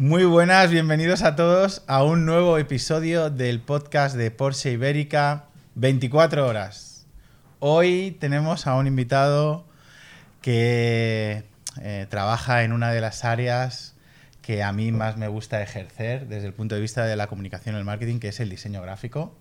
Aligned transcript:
Muy 0.00 0.24
buenas, 0.24 0.70
bienvenidos 0.70 1.22
a 1.22 1.34
todos 1.34 1.82
a 1.88 2.04
un 2.04 2.24
nuevo 2.24 2.56
episodio 2.56 3.30
del 3.30 3.58
podcast 3.58 4.14
de 4.14 4.30
Porsche 4.30 4.70
Ibérica 4.70 5.46
24 5.74 6.46
horas. 6.46 7.04
Hoy 7.58 8.16
tenemos 8.20 8.68
a 8.68 8.76
un 8.76 8.86
invitado 8.86 9.66
que 10.40 11.42
eh, 11.82 12.06
trabaja 12.10 12.62
en 12.62 12.72
una 12.72 12.92
de 12.92 13.00
las 13.00 13.24
áreas 13.24 13.96
que 14.40 14.62
a 14.62 14.72
mí 14.72 14.92
más 14.92 15.16
me 15.16 15.26
gusta 15.26 15.60
ejercer 15.62 16.28
desde 16.28 16.46
el 16.46 16.54
punto 16.54 16.76
de 16.76 16.80
vista 16.80 17.04
de 17.04 17.16
la 17.16 17.26
comunicación 17.26 17.74
y 17.74 17.78
el 17.78 17.84
marketing, 17.84 18.20
que 18.20 18.28
es 18.28 18.38
el 18.38 18.50
diseño 18.50 18.80
gráfico. 18.80 19.36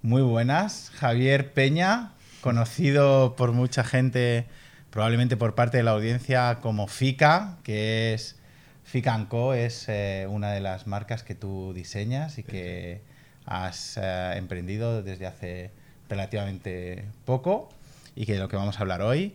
Muy 0.00 0.22
buenas, 0.22 0.92
Javier 0.94 1.52
Peña, 1.54 2.12
conocido 2.40 3.34
por 3.34 3.50
mucha 3.50 3.82
gente, 3.82 4.46
probablemente 4.90 5.36
por 5.36 5.56
parte 5.56 5.78
de 5.78 5.82
la 5.82 5.90
audiencia, 5.90 6.60
como 6.62 6.86
FICA, 6.86 7.58
que 7.64 8.14
es 8.14 8.36
FICA 8.84 9.26
Co, 9.28 9.54
es 9.54 9.86
eh, 9.88 10.26
una 10.28 10.52
de 10.52 10.60
las 10.60 10.86
marcas 10.86 11.22
que 11.22 11.34
tú 11.34 11.72
diseñas 11.74 12.38
y 12.38 12.42
que 12.42 13.00
has 13.46 13.98
eh, 14.00 14.34
emprendido 14.36 15.02
desde 15.02 15.26
hace 15.26 15.70
relativamente 16.08 17.04
poco 17.24 17.68
y 18.14 18.26
que 18.26 18.34
de 18.34 18.40
lo 18.40 18.48
que 18.48 18.56
vamos 18.56 18.78
a 18.78 18.80
hablar 18.80 19.02
hoy. 19.02 19.34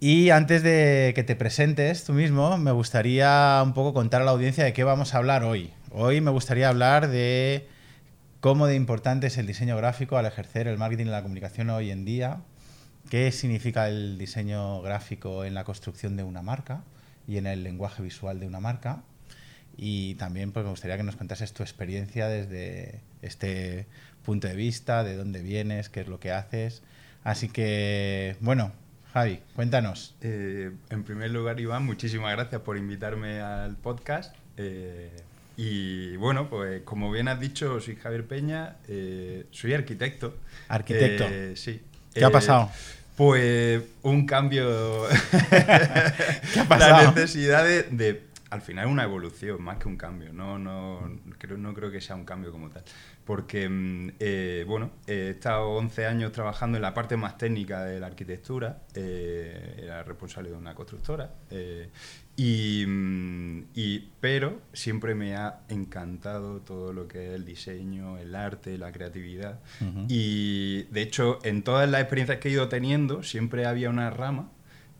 Y 0.00 0.30
antes 0.30 0.62
de 0.62 1.12
que 1.14 1.22
te 1.22 1.36
presentes 1.36 2.04
tú 2.04 2.14
mismo, 2.14 2.56
me 2.56 2.72
gustaría 2.72 3.60
un 3.62 3.74
poco 3.74 3.92
contar 3.92 4.22
a 4.22 4.24
la 4.24 4.30
audiencia 4.30 4.64
de 4.64 4.72
qué 4.72 4.82
vamos 4.82 5.14
a 5.14 5.18
hablar 5.18 5.44
hoy. 5.44 5.70
Hoy 5.90 6.20
me 6.20 6.30
gustaría 6.30 6.68
hablar 6.68 7.08
de 7.08 7.68
cómo 8.40 8.66
de 8.66 8.74
importante 8.74 9.26
es 9.26 9.36
el 9.36 9.46
diseño 9.46 9.76
gráfico 9.76 10.16
al 10.16 10.24
ejercer 10.24 10.66
el 10.68 10.78
marketing 10.78 11.06
y 11.06 11.10
la 11.10 11.22
comunicación 11.22 11.68
hoy 11.68 11.90
en 11.90 12.06
día, 12.06 12.38
qué 13.10 13.30
significa 13.30 13.88
el 13.88 14.16
diseño 14.16 14.80
gráfico 14.80 15.44
en 15.44 15.52
la 15.52 15.64
construcción 15.64 16.16
de 16.16 16.22
una 16.22 16.40
marca 16.40 16.82
y 17.26 17.38
en 17.38 17.46
el 17.46 17.62
lenguaje 17.62 18.02
visual 18.02 18.40
de 18.40 18.46
una 18.46 18.60
marca. 18.60 19.02
Y 19.76 20.14
también 20.16 20.52
pues, 20.52 20.64
me 20.64 20.70
gustaría 20.70 20.96
que 20.96 21.02
nos 21.02 21.16
contases 21.16 21.52
tu 21.52 21.62
experiencia 21.62 22.28
desde 22.28 23.00
este 23.22 23.86
punto 24.24 24.48
de 24.48 24.54
vista, 24.54 25.04
de 25.04 25.16
dónde 25.16 25.42
vienes, 25.42 25.88
qué 25.88 26.00
es 26.00 26.08
lo 26.08 26.20
que 26.20 26.32
haces. 26.32 26.82
Así 27.24 27.48
que, 27.48 28.36
bueno, 28.40 28.72
Javi, 29.12 29.40
cuéntanos. 29.54 30.14
Eh, 30.20 30.70
en 30.90 31.04
primer 31.04 31.30
lugar, 31.30 31.58
Iván, 31.60 31.84
muchísimas 31.84 32.32
gracias 32.32 32.60
por 32.62 32.76
invitarme 32.76 33.40
al 33.40 33.76
podcast. 33.76 34.34
Eh, 34.56 35.10
y 35.56 36.16
bueno, 36.16 36.48
pues 36.48 36.82
como 36.82 37.10
bien 37.10 37.28
has 37.28 37.40
dicho, 37.40 37.80
soy 37.80 37.96
Javier 37.96 38.26
Peña, 38.26 38.76
eh, 38.88 39.46
soy 39.50 39.74
arquitecto. 39.74 40.36
Arquitecto. 40.68 41.24
sí. 41.56 41.82
¿Qué 42.14 42.24
ha 42.24 42.30
pasado? 42.30 42.70
Pues 43.20 43.82
un 44.00 44.24
cambio. 44.24 44.66
¿Qué 46.54 46.60
ha 46.60 46.64
pasado? 46.68 47.04
La 47.04 47.12
necesidad 47.12 47.64
de, 47.64 47.82
de, 47.82 48.22
Al 48.50 48.60
final, 48.60 48.86
una 48.88 49.04
evolución 49.04 49.62
más 49.62 49.78
que 49.78 49.88
un 49.88 49.96
cambio. 49.96 50.32
No, 50.32 50.58
no, 50.58 51.20
creo, 51.38 51.56
no 51.56 51.72
creo 51.72 51.90
que 51.90 52.00
sea 52.00 52.16
un 52.16 52.24
cambio 52.24 52.52
como 52.52 52.68
tal 52.70 52.84
porque, 53.30 53.68
mm, 53.68 54.14
eh, 54.18 54.64
bueno, 54.66 54.90
he 55.06 55.30
estado 55.30 55.68
11 55.70 56.04
años 56.04 56.32
trabajando 56.32 56.78
en 56.78 56.82
la 56.82 56.92
parte 56.92 57.16
más 57.16 57.38
técnica 57.38 57.84
de 57.84 58.00
la 58.00 58.08
arquitectura, 58.08 58.82
eh, 58.96 59.82
era 59.84 60.02
responsable 60.02 60.50
de 60.50 60.56
una 60.56 60.74
constructora, 60.74 61.32
eh, 61.48 61.90
mm, 62.36 63.60
y, 63.72 63.98
pero 64.20 64.60
siempre 64.72 65.14
me 65.14 65.36
ha 65.36 65.60
encantado 65.68 66.58
todo 66.62 66.92
lo 66.92 67.06
que 67.06 67.28
es 67.28 67.34
el 67.34 67.44
diseño, 67.44 68.18
el 68.18 68.34
arte, 68.34 68.76
la 68.76 68.90
creatividad, 68.90 69.60
y 70.08 70.82
de 70.90 71.02
hecho 71.02 71.38
en 71.44 71.62
todas 71.62 71.88
las 71.88 72.00
experiencias 72.00 72.38
que 72.38 72.48
he 72.48 72.52
ido 72.52 72.68
teniendo 72.68 73.22
siempre 73.22 73.64
había 73.64 73.90
una 73.90 74.10
rama 74.10 74.50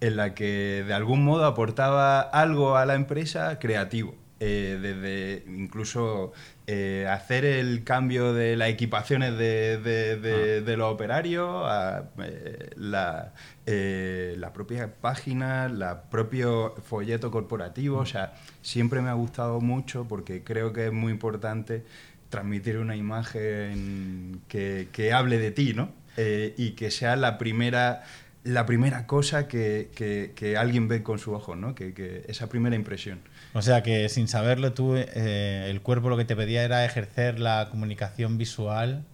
en 0.01 0.17
la 0.17 0.35
que 0.35 0.85
de 0.87 0.95
algún 0.95 1.25
modo 1.25 1.45
aportaba 1.45 2.21
algo 2.21 2.77
a 2.77 2.87
la 2.87 2.95
empresa 2.95 3.59
creativo. 3.59 4.15
desde 4.39 5.45
incluso 5.47 6.33
eh, 6.73 7.05
hacer 7.09 7.45
el 7.45 7.83
cambio 7.83 8.33
de 8.33 8.55
las 8.55 8.69
equipaciones 8.69 9.37
de, 9.37 9.77
de, 9.79 10.63
ah. 10.65 10.77
los 10.77 10.93
operarios, 10.93 11.65
a, 11.65 12.05
eh, 12.23 12.71
la, 12.77 13.35
eh, 13.67 14.37
la, 14.39 14.53
propia 14.53 14.95
página, 15.01 15.69
la 15.69 16.03
propio 16.03 16.77
folleto 16.89 17.33
corporativo. 17.33 17.99
O 17.99 18.07
sea, 18.07 18.35
siempre 18.63 19.01
me 19.01 19.09
ha 19.09 19.15
gustado 19.15 19.61
mucho 19.61 20.07
porque 20.07 20.45
creo 20.45 20.73
que 20.73 20.87
es 20.87 20.93
muy 20.93 21.11
importante 21.11 21.83
transmitir 22.29 22.79
una 22.79 22.95
imagen 22.95 24.41
que, 24.47 24.91
que 24.93 25.13
hable 25.13 25.39
de 25.39 25.51
ti, 25.51 25.75
¿no? 25.75 25.89
y 26.17 26.73
que 26.73 26.91
sea 26.91 27.17
la 27.17 27.39
primera 27.39 28.05
la 28.43 28.65
primera 28.65 29.07
cosa 29.07 29.49
que, 29.49 29.91
que, 29.95 30.57
alguien 30.57 30.89
ve 30.89 31.03
con 31.03 31.19
su 31.19 31.33
ojo, 31.33 31.57
¿no? 31.57 31.75
Que, 31.75 31.93
que, 31.93 32.25
esa 32.29 32.49
primera 32.49 32.75
impresión. 32.75 33.21
O 33.53 33.63
sea 33.63 33.83
que 33.83 34.09
sin 34.09 34.29
saberlo 34.29 34.73
tú, 34.73 34.97
eh, 34.97 35.67
el 35.69 35.81
cuerpo 35.83 36.09
lo 36.09 36.17
que 36.17 36.25
te 36.25 36.37
pedía 36.37 36.63
era 36.63 36.85
ejercer 36.85 37.39
la 37.39 37.69
comunicación 37.71 38.39
visual 38.39 39.05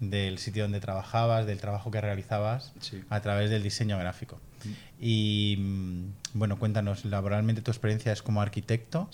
del 0.00 0.38
sitio 0.38 0.64
donde 0.64 0.80
trabajabas, 0.80 1.46
del 1.46 1.58
trabajo 1.60 1.90
que 1.90 2.00
realizabas, 2.00 2.72
a 3.08 3.20
través 3.20 3.50
del 3.50 3.62
diseño 3.62 3.98
gráfico. 3.98 4.40
Mm. 4.64 4.68
Y 5.00 5.56
mm, 5.58 6.04
bueno, 6.34 6.58
cuéntanos, 6.58 7.04
laboralmente 7.04 7.62
tu 7.62 7.70
experiencia 7.70 8.12
es 8.12 8.22
como 8.22 8.42
arquitecto 8.42 9.08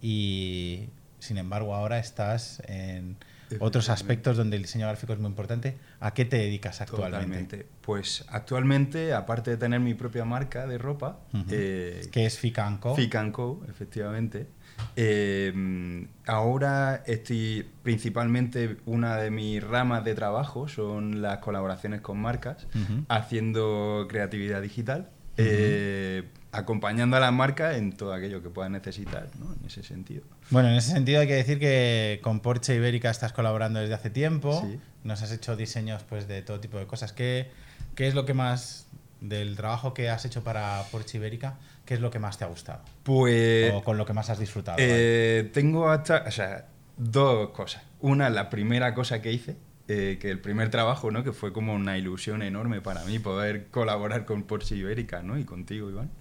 y 0.00 0.88
sin 1.18 1.38
embargo 1.38 1.74
ahora 1.74 1.98
estás 1.98 2.62
en 2.66 3.16
otros 3.58 3.88
aspectos 3.88 4.36
donde 4.36 4.56
el 4.56 4.62
diseño 4.62 4.86
gráfico 4.86 5.12
es 5.12 5.18
muy 5.18 5.28
importante. 5.28 5.78
¿A 5.98 6.12
qué 6.14 6.24
te 6.24 6.36
dedicas 6.36 6.80
actualmente? 6.80 7.66
Pues 7.80 8.24
actualmente, 8.28 9.12
aparte 9.12 9.50
de 9.50 9.56
tener 9.56 9.80
mi 9.80 9.94
propia 9.94 10.24
marca 10.24 10.66
de 10.66 10.78
ropa, 10.78 11.20
eh, 11.50 12.08
que 12.12 12.26
es 12.26 12.38
Ficanco. 12.38 12.94
Ficanco, 12.94 13.64
efectivamente. 13.68 14.46
Eh, 14.96 16.06
ahora 16.26 17.02
estoy 17.06 17.66
principalmente 17.82 18.78
una 18.86 19.16
de 19.16 19.30
mis 19.30 19.62
ramas 19.62 20.04
de 20.04 20.14
trabajo 20.14 20.68
son 20.68 21.20
las 21.20 21.38
colaboraciones 21.38 22.00
con 22.00 22.18
marcas, 22.18 22.66
haciendo 23.08 24.06
creatividad 24.08 24.62
digital 24.62 25.10
acompañando 26.52 27.16
a 27.16 27.20
la 27.20 27.30
marca 27.30 27.76
en 27.76 27.92
todo 27.92 28.12
aquello 28.12 28.42
que 28.42 28.50
pueda 28.50 28.68
necesitar, 28.68 29.28
¿no? 29.38 29.52
En 29.52 29.66
ese 29.66 29.82
sentido. 29.82 30.24
Bueno, 30.50 30.68
en 30.68 30.74
ese 30.74 30.92
sentido 30.92 31.20
hay 31.20 31.26
que 31.26 31.34
decir 31.34 31.58
que 31.58 32.20
con 32.22 32.40
Porsche 32.40 32.74
Ibérica 32.74 33.10
estás 33.10 33.32
colaborando 33.32 33.80
desde 33.80 33.94
hace 33.94 34.10
tiempo. 34.10 34.68
Nos 35.04 35.22
has 35.22 35.32
hecho 35.32 35.56
diseños 35.56 36.02
pues 36.08 36.26
de 36.28 36.42
todo 36.42 36.60
tipo 36.60 36.78
de 36.78 36.86
cosas. 36.86 37.12
¿Qué, 37.12 37.50
¿Qué 37.94 38.08
es 38.08 38.14
lo 38.14 38.26
que 38.26 38.34
más 38.34 38.86
del 39.20 39.56
trabajo 39.56 39.94
que 39.94 40.10
has 40.10 40.24
hecho 40.24 40.42
para 40.42 40.82
Porsche 40.90 41.18
Ibérica? 41.18 41.58
¿Qué 41.84 41.94
es 41.94 42.00
lo 42.00 42.10
que 42.10 42.18
más 42.18 42.38
te 42.38 42.44
ha 42.44 42.48
gustado? 42.48 42.80
Pues 43.02 43.72
o 43.72 43.82
con 43.82 43.96
lo 43.96 44.06
que 44.06 44.12
más 44.12 44.30
has 44.30 44.38
disfrutado. 44.38 44.78
Eh, 44.80 45.50
tengo 45.52 45.88
hasta, 45.88 46.24
o 46.26 46.30
sea, 46.30 46.66
dos 46.96 47.50
cosas. 47.50 47.82
Una, 48.00 48.30
la 48.30 48.50
primera 48.50 48.94
cosa 48.94 49.22
que 49.22 49.32
hice, 49.32 49.56
eh, 49.92 50.18
que 50.20 50.30
el 50.30 50.38
primer 50.38 50.70
trabajo, 50.70 51.10
¿no? 51.10 51.24
Que 51.24 51.32
fue 51.32 51.52
como 51.52 51.74
una 51.74 51.98
ilusión 51.98 52.42
enorme 52.42 52.80
para 52.80 53.04
mí 53.06 53.18
poder 53.18 53.66
colaborar 53.72 54.24
con 54.24 54.44
Porsche 54.44 54.76
Ibérica, 54.76 55.20
¿no? 55.24 55.36
Y 55.36 55.44
contigo, 55.44 55.90
Iván. 55.90 56.12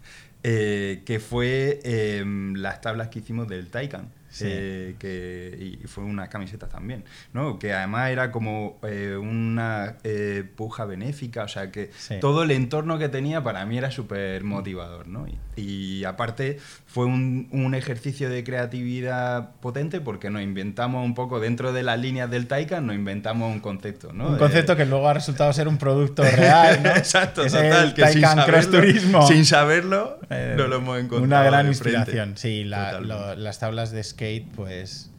Eh, 0.42 1.04
que 1.06 1.20
fue 1.20 1.80
em, 1.84 2.56
las 2.56 2.82
tablas 2.82 3.10
que 3.10 3.20
hicimos 3.20 3.48
del 3.48 3.70
Taycan. 3.70 4.12
Eh, 4.42 4.96
que, 5.00 5.78
y 5.82 5.88
fue 5.88 6.04
una 6.04 6.30
camiseta 6.30 6.68
también, 6.68 7.04
¿no? 7.34 7.58
Que 7.58 7.74
además 7.74 8.12
era 8.12 8.32
como 8.32 8.80
eh, 8.84 9.18
una 9.20 9.96
eh, 10.04 10.44
puja 10.56 10.86
benéfica, 10.86 11.44
o 11.44 11.48
sea 11.48 11.72
que 11.72 11.90
todo 12.22 12.44
el 12.44 12.52
entorno 12.52 13.00
que 13.00 13.10
tenía 13.10 13.44
para 13.44 13.66
mí 13.66 13.78
era 13.78 13.90
súper 13.92 14.44
motivador, 14.44 15.08
¿no? 15.08 15.26
Y, 15.56 16.04
aparte 16.06 16.60
fue 16.86 17.06
un, 17.06 17.50
un, 17.52 17.76
ejercicio 17.76 18.30
de 18.30 18.44
creatividad 18.44 19.52
potente 19.60 20.00
porque 20.00 20.30
nos 20.30 20.42
inventamos 20.42 21.06
un 21.06 21.14
poco 21.14 21.40
dentro 21.40 21.74
de 21.74 21.84
las 21.84 22.00
líneas 22.00 22.32
del 22.32 22.48
Taycan, 22.48 22.88
nos 22.88 22.96
inventamos 22.96 23.52
un 23.52 23.60
concepto, 23.60 24.14
¿no? 24.14 24.30
Un 24.30 24.38
concepto 24.38 24.76
que 24.78 24.86
luego 24.86 25.08
ha 25.10 25.14
resultado 25.14 25.52
ser 25.52 25.68
un 25.68 25.78
producto 25.78 26.24
real, 26.36 26.82
¿no? 26.82 26.90
Exacto, 26.92 27.46
total, 27.46 27.94
que 27.94 28.08
sin 28.08 28.22
saberlo, 28.22 29.28
sin 29.28 29.46
saberlo, 29.46 30.20
no 30.30 30.68
lo 30.68 30.78
hemos 30.78 31.00
encontrado. 31.00 31.24
Una 31.24 31.44
gran 31.44 31.68
inspiración, 31.68 32.38
sí, 32.38 32.64
las 32.64 33.60
tablas 33.60 33.92
de 33.92 34.00
skate, 34.20 34.52
pues, 34.54 35.10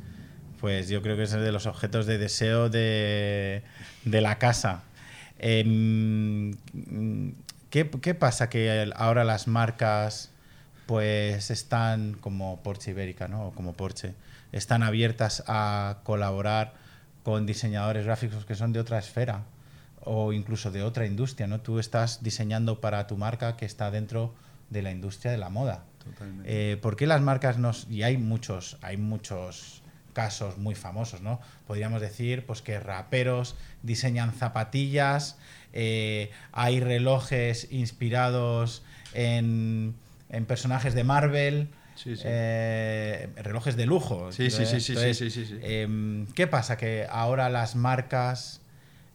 pues 0.61 0.91
yo 0.91 1.01
creo 1.01 1.17
que 1.17 1.23
es 1.23 1.33
de 1.33 1.53
los 1.53 1.65
objetos 1.65 2.05
de 2.05 2.19
deseo 2.19 2.69
de, 2.69 3.63
la 4.05 4.39
casa. 4.39 4.83
Em, 5.39 6.55
¿qué, 7.71 8.15
pasa 8.15 8.51
que 8.51 8.93
ahora 8.95 9.25
las 9.25 9.49
marcas 9.49 10.31
pues 10.85 11.51
están 11.51 12.15
como 12.21 12.63
Porsche 12.63 12.91
Ibérica, 12.91 13.27
¿no? 13.27 13.47
O 13.47 13.53
como 13.53 13.73
Porsche, 13.73 14.13
están 14.53 14.83
abiertas 14.83 15.45
a 15.47 16.01
colaborar 16.03 16.75
con 17.23 17.47
diseñadores 17.47 18.05
gráficos 18.05 18.45
que 18.45 18.55
son 18.55 18.73
de 18.73 18.81
otra 18.81 18.99
esfera 18.99 19.45
o 20.05 20.33
incluso 20.35 20.71
de 20.71 20.83
otra 20.83 21.07
industria, 21.07 21.47
¿no? 21.47 21.61
Tú 21.61 21.79
estás 21.79 22.23
diseñando 22.23 22.83
para 22.83 23.07
tu 23.07 23.17
marca 23.17 23.57
que 23.57 23.65
está 23.65 23.91
dentro 23.91 24.35
de 24.69 24.83
la 24.83 24.91
industria 24.91 25.33
de 25.33 25.39
la 25.39 25.49
moda. 25.49 25.85
Eh, 26.45 26.79
¿Por 26.81 26.97
qué 26.97 27.07
las 27.07 27.21
marcas 27.21 27.59
nos... 27.59 27.87
Y 27.91 28.03
hay 28.03 28.17
muchos, 28.17 28.79
hay 28.83 28.97
muchos 28.97 29.83
casos 30.13 30.59
muy 30.59 30.75
famosos, 30.75 31.21
¿no? 31.21 31.41
Podríamos 31.67 32.01
decir 32.01 32.45
pues, 32.47 32.63
que 32.63 32.79
raperos 32.81 33.57
diseñan 33.83 34.33
zapatillas, 34.33 35.39
eh, 35.73 36.31
hay 36.53 36.81
relojes 36.81 37.69
inspirados 37.71 38.83
en, 39.15 39.95
personajes 40.47 40.95
de 40.95 41.05
Marvel, 41.05 41.69
Sí, 41.95 42.17
sí. 42.17 42.23
eh, 42.25 43.29
relojes 43.37 43.77
de 43.77 43.87
lujo. 43.87 44.33
Sí, 44.33 44.51
sí, 44.51 44.65
sí, 44.65 44.81
sí, 44.81 44.93
Entonces, 44.93 45.19
sí, 45.19 45.31
sí, 45.31 45.45
sí, 45.45 45.59
em, 45.61 46.27
¿Qué 46.29 46.47
pasa? 46.47 46.77
Que 46.77 47.07
ahora 47.11 47.51
las 47.51 47.77
marcas 47.77 48.63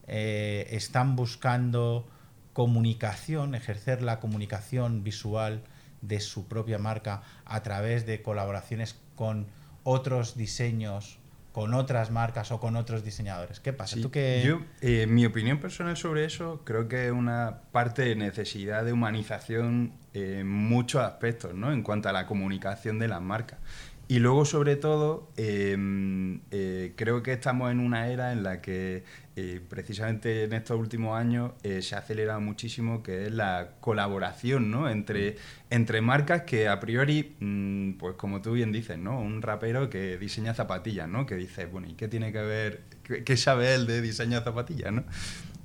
eh, 0.08 0.68
están 0.70 1.16
buscando 1.16 2.08
comunicación, 2.54 3.56
ejercer 3.56 4.02
la 4.02 4.20
comunicación 4.20 5.04
visual 5.04 5.64
de 6.02 6.20
su 6.20 6.48
propia 6.48 6.78
marca 6.78 7.24
a 7.46 7.64
través 7.64 8.06
de 8.06 8.22
colaboraciones 8.22 9.00
con 9.16 9.48
otros 9.84 10.36
diseños, 10.38 11.20
con 11.52 11.74
otras 11.74 12.12
marcas 12.12 12.52
o 12.52 12.60
con 12.60 12.76
otros 12.76 13.04
diseñadores. 13.06 13.60
¿Qué 13.62 13.72
pasa? 13.72 13.96
Sí, 13.96 14.02
¿Tú 14.02 14.12
qué- 14.12 14.44
Yo, 14.46 14.60
eh, 14.82 15.08
mi 15.08 15.26
opinión 15.26 15.60
personal 15.60 15.96
sobre 15.96 16.26
eso, 16.26 16.62
creo 16.66 16.88
que 16.90 17.06
es 17.06 17.12
una 17.12 17.62
parte 17.72 18.02
de 18.04 18.16
necesidad 18.16 18.84
de 18.84 18.92
humanización 18.94 19.94
eh, 20.14 20.38
en 20.42 20.48
muchos 20.50 21.02
aspectos, 21.02 21.54
¿no? 21.54 21.72
En 21.72 21.82
cuanto 21.84 22.10
a 22.10 22.12
la 22.14 22.26
comunicación 22.28 23.00
de 23.00 23.08
las 23.08 23.22
marcas. 23.22 23.60
Y 24.08 24.20
luego, 24.20 24.46
sobre 24.46 24.76
todo, 24.76 25.32
eh, 25.36 26.40
eh, 26.52 26.94
creo 26.96 27.24
que 27.24 27.34
estamos 27.34 27.72
en 27.72 27.80
una 27.80 28.08
era 28.10 28.32
en 28.34 28.44
la 28.44 28.62
que, 28.62 29.04
eh, 29.38 29.60
precisamente 29.68 30.44
en 30.46 30.54
estos 30.54 30.80
últimos 30.80 31.18
años, 31.20 31.52
eh, 31.64 31.82
se 31.82 31.96
ha 31.96 32.00
acelerado 32.00 32.40
muchísimo, 32.40 33.04
que 33.04 33.26
es 33.26 33.32
la 33.34 33.72
colaboración, 33.82 34.72
¿no? 34.72 34.90
Entre, 34.90 35.36
entre 35.70 36.00
marcas 36.02 36.44
que 36.44 36.68
a 36.70 36.80
priori, 36.80 37.36
mm, 37.40 37.94
pues 37.98 38.16
como 38.16 38.42
tú 38.42 38.54
bien 38.54 38.72
dices, 38.72 38.98
¿no? 38.98 39.20
Un 39.20 39.42
rapero 39.42 39.90
que 39.90 40.18
diseña 40.18 40.54
zapatillas, 40.54 41.10
¿no? 41.10 41.26
Que 41.26 41.36
dices, 41.36 41.70
bueno, 41.72 41.88
¿y 41.90 41.94
qué 41.96 42.08
tiene 42.08 42.32
que 42.32 42.42
ver, 42.42 42.84
qué, 43.04 43.24
qué 43.24 43.36
sabe 43.36 43.74
él 43.76 43.88
de 43.88 44.02
diseño 44.02 44.38
de 44.40 44.44
zapatillas, 44.46 44.94
¿no? 44.94 45.04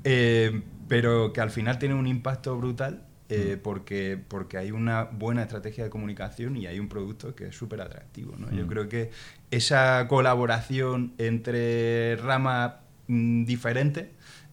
Eh, 0.05 0.63
pero 0.89 1.33
que 1.33 1.41
al 1.41 1.51
final 1.51 1.79
tiene 1.79 1.95
un 1.95 2.07
impacto 2.07 2.57
brutal 2.57 3.05
eh, 3.29 3.57
porque, 3.63 4.19
porque 4.27 4.57
hay 4.59 4.73
una 4.73 5.05
buena 5.05 5.43
estrategia 5.43 5.85
de 5.85 5.91
comunicación 5.91 6.57
y 6.57 6.67
hay 6.67 6.81
un 6.81 6.89
producto 6.89 7.37
que 7.37 7.47
es 7.49 7.55
súper 7.57 7.81
atractivo. 7.81 8.35
¿no? 8.37 8.51
Yo 8.51 8.65
Mm. 8.65 8.69
creo 8.69 8.89
que 8.89 9.11
esa 9.53 10.09
colaboración 10.09 11.13
entre 11.19 12.17
ramas 12.17 12.73
mm, 13.11 13.45
diferentes 13.45 14.07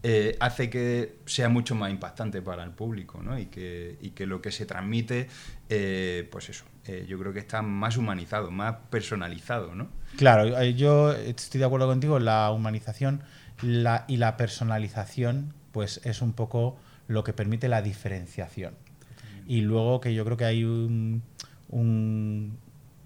eh, 0.04 0.38
hace 0.40 0.70
que 0.70 1.18
sea 1.26 1.50
mucho 1.50 1.74
más 1.74 1.90
impactante 1.90 2.42
para 2.42 2.64
el 2.64 2.70
público 2.72 3.22
¿no? 3.24 3.38
y, 3.40 3.48
que, 3.48 3.98
y 4.00 4.12
que 4.12 4.28
lo 4.28 4.42
que 4.42 4.52
se 4.52 4.68
transmite, 4.68 5.28
eh, 5.70 6.28
pues 6.32 6.50
eso, 6.50 6.66
eh, 6.86 7.06
yo 7.10 7.18
creo 7.18 7.34
que 7.34 7.40
está 7.40 7.64
más 7.64 7.98
humanizado, 7.98 8.52
más 8.52 8.76
personalizado. 8.92 9.74
¿no? 9.74 9.90
Claro, 10.16 10.64
yo 10.64 11.14
estoy 11.14 11.60
de 11.60 11.66
acuerdo 11.66 11.88
contigo, 11.88 12.20
la 12.20 12.52
humanización 12.52 13.22
la, 13.62 14.06
y 14.08 14.18
la 14.18 14.38
personalización 14.38 15.54
pues 15.72 16.00
es 16.04 16.22
un 16.22 16.34
poco 16.34 16.78
lo 17.08 17.24
que 17.24 17.34
permite 17.34 17.68
la 17.68 17.82
diferenciación. 17.82 18.76
Y 19.48 19.62
luego 19.62 20.00
que 20.00 20.14
yo 20.14 20.26
creo 20.26 20.38
que 20.38 20.46
hay 20.46 20.64
un, 20.64 21.24
un 21.70 22.58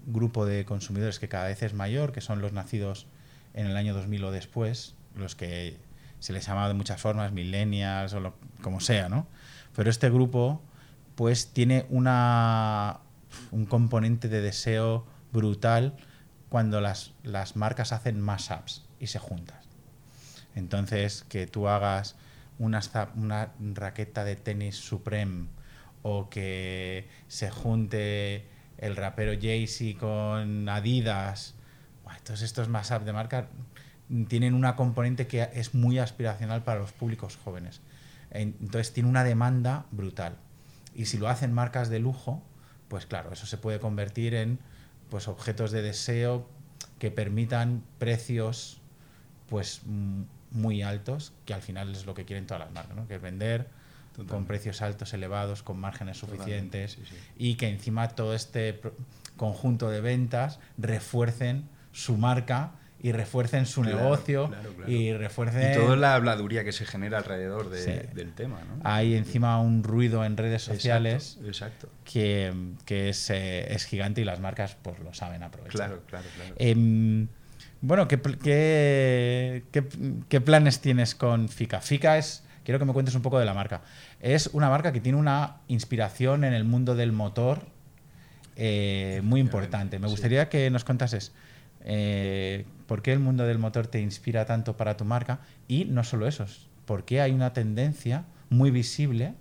grupo 0.06 0.44
de 0.44 0.64
consumidores 0.64 1.18
que 1.18 1.28
cada 1.28 1.46
vez 1.46 1.62
es 1.62 1.72
mayor, 1.72 2.12
que 2.12 2.20
son 2.20 2.42
los 2.42 2.52
nacidos 2.52 3.06
en 3.54 3.66
el 3.66 3.76
año 3.76 3.94
2000 3.94 4.24
o 4.24 4.30
después, 4.30 4.94
los 5.16 5.34
que 5.34 5.78
se 6.18 6.32
les 6.32 6.46
llama 6.46 6.68
de 6.68 6.74
muchas 6.74 7.00
formas, 7.00 7.32
millennials 7.32 8.14
o 8.14 8.34
como 8.60 8.80
sea, 8.80 9.08
¿no? 9.08 9.26
Pero 9.74 9.90
este 9.90 10.10
grupo 10.10 10.62
pues 11.14 11.52
tiene 11.52 11.86
una, 11.90 13.00
un 13.50 13.66
componente 13.66 14.28
de 14.28 14.40
deseo 14.40 15.06
brutal 15.32 15.96
cuando 16.48 16.80
las, 16.80 17.12
las 17.22 17.56
marcas 17.56 17.92
hacen 17.92 18.20
mashups 18.20 18.84
y 19.00 19.08
se 19.08 19.18
juntan. 19.18 19.58
Entonces, 20.54 21.24
que 21.28 21.46
tú 21.46 21.68
hagas 21.68 22.16
una, 22.58 22.80
una 23.16 23.52
raqueta 23.74 24.24
de 24.24 24.36
tenis 24.36 24.76
Supreme 24.76 25.48
o 26.02 26.28
que 26.28 27.08
se 27.28 27.50
junte 27.50 28.46
el 28.78 28.96
rapero 28.96 29.32
Jay-Z 29.40 29.98
con 29.98 30.68
Adidas, 30.68 31.54
todos 32.24 32.42
estos 32.42 32.68
mashups 32.68 33.04
de 33.04 33.12
marca 33.12 33.48
tienen 34.28 34.54
una 34.54 34.76
componente 34.76 35.26
que 35.26 35.48
es 35.54 35.74
muy 35.74 35.98
aspiracional 35.98 36.62
para 36.62 36.80
los 36.80 36.92
públicos 36.92 37.38
jóvenes. 37.42 37.80
En- 38.30 38.54
Entonces 38.60 38.92
tiene 38.92 39.08
una 39.08 39.24
demanda 39.24 39.86
brutal. 39.90 40.36
Y 40.94 41.06
si 41.06 41.18
lo 41.18 41.28
hacen 41.28 41.52
marcas 41.52 41.88
de 41.88 41.98
lujo, 41.98 42.42
pues 42.88 43.06
claro, 43.06 43.32
eso 43.32 43.46
se 43.46 43.56
puede 43.56 43.78
convertir 43.80 44.34
en 44.34 44.58
pues 45.08 45.28
objetos 45.28 45.70
de 45.70 45.82
deseo 45.82 46.46
que 46.98 47.10
permitan 47.10 47.82
precios 47.98 48.80
pues 49.48 49.82
muy 50.50 50.82
altos, 50.82 51.32
que 51.46 51.54
al 51.54 51.62
final 51.62 51.92
es 51.92 52.04
lo 52.06 52.14
que 52.14 52.24
quieren 52.24 52.46
todas 52.46 52.60
las 52.60 52.72
marcas, 52.72 52.96
¿no? 52.96 53.06
que 53.08 53.16
es 53.16 53.22
vender 53.22 53.68
con 54.14 54.26
Totalmente. 54.26 54.48
precios 54.48 54.82
altos, 54.82 55.14
elevados, 55.14 55.62
con 55.62 55.78
márgenes 55.80 56.18
suficientes 56.18 56.92
sí, 56.92 57.02
sí. 57.08 57.16
y 57.38 57.54
que 57.54 57.68
encima 57.70 58.08
todo 58.08 58.34
este 58.34 58.80
conjunto 59.38 59.88
de 59.88 60.02
ventas 60.02 60.58
refuercen 60.76 61.66
su 61.92 62.18
marca 62.18 62.72
y 63.02 63.10
refuercen 63.12 63.66
su 63.66 63.82
Claro, 63.82 63.98
negocio 63.98 64.48
claro, 64.48 64.72
claro. 64.74 64.90
y 64.92 65.12
refuercen 65.12 65.72
Y 65.72 65.74
toda 65.74 65.96
la 65.96 66.14
habladuría 66.14 66.62
que 66.62 66.70
se 66.72 66.86
genera 66.86 67.18
alrededor 67.18 67.68
de- 67.68 67.82
Sí. 67.82 68.06
del 68.14 68.32
tema. 68.32 68.60
¿no? 68.60 68.80
hay 68.84 69.14
encima 69.16 69.60
un 69.60 69.82
ruido 69.82 70.24
en 70.24 70.36
redes 70.36 70.62
sociales 70.62 71.38
Exacto, 71.42 71.46
exacto. 71.48 71.88
que, 72.04 72.52
que 72.84 73.08
es, 73.08 73.28
eh, 73.30 73.72
es 73.74 73.84
gigante 73.86 74.20
y 74.20 74.24
las 74.24 74.38
marcas 74.40 74.76
pues 74.82 74.98
lo 75.00 75.12
saben 75.14 75.42
aprovechar. 75.42 75.76
Claro, 75.88 76.02
claro, 76.06 76.26
claro. 76.36 76.54
Em, 76.58 77.26
bueno, 77.80 78.06
¿qué, 78.06 78.20
qué, 78.20 79.64
qué- 79.72 79.88
qué 80.28 80.40
planes 80.40 80.80
tienes 80.80 81.16
con 81.16 81.48
FICA? 81.48 81.80
FICA 81.80 82.18
es, 82.18 82.44
quiero 82.64 82.78
que 82.78 82.84
me 82.84 82.92
cuentes 82.92 83.16
un 83.16 83.22
poco 83.22 83.40
de 83.40 83.44
la 83.44 83.54
marca. 83.54 83.82
Es 84.20 84.48
una 84.52 84.70
marca 84.70 84.92
que 84.92 85.00
tiene 85.00 85.18
una 85.18 85.56
inspiración 85.66 86.44
en 86.44 86.52
el 86.54 86.62
mundo 86.62 86.94
del 86.94 87.10
motor 87.10 87.66
eh, 88.56 89.20
muy 89.24 89.40
importante. 89.40 89.98
Me 89.98 90.06
sí. 90.06 90.12
gustaría 90.12 90.48
que 90.48 90.70
nos 90.70 90.84
contases 90.84 91.32
eh, 91.84 92.64
por 92.92 93.00
qué 93.00 93.14
el 93.14 93.20
mundo 93.20 93.46
del 93.46 93.58
motor 93.58 93.86
te 93.86 94.02
inspira 94.02 94.44
tanto 94.44 94.76
para 94.76 94.98
tu 94.98 95.06
marca 95.06 95.40
y 95.66 95.86
no 95.86 96.04
solo 96.04 96.28
eso, 96.28 96.44
por 96.84 97.06
qué 97.06 97.22
hay 97.22 97.32
una 97.32 97.54
tendencia 97.54 98.26
muy 98.50 98.70
visible 98.70 99.32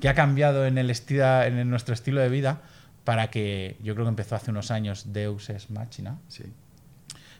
que 0.00 0.08
ha 0.08 0.14
cambiado 0.14 0.66
en, 0.66 0.78
el 0.78 0.90
estilo, 0.90 1.42
en 1.44 1.70
nuestro 1.70 1.94
estilo 1.94 2.20
de 2.20 2.28
vida 2.28 2.60
para 3.04 3.30
que 3.30 3.76
yo 3.84 3.94
creo 3.94 4.06
que 4.06 4.08
empezó 4.08 4.34
hace 4.34 4.50
unos 4.50 4.72
años 4.72 5.12
Deus 5.12 5.48
Ex 5.48 5.70
Machina 5.70 6.18
Sí. 6.26 6.42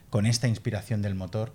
con 0.09 0.27
esta 0.27 0.47
inspiración 0.47 1.01
del 1.01 1.13
motor, 1.13 1.51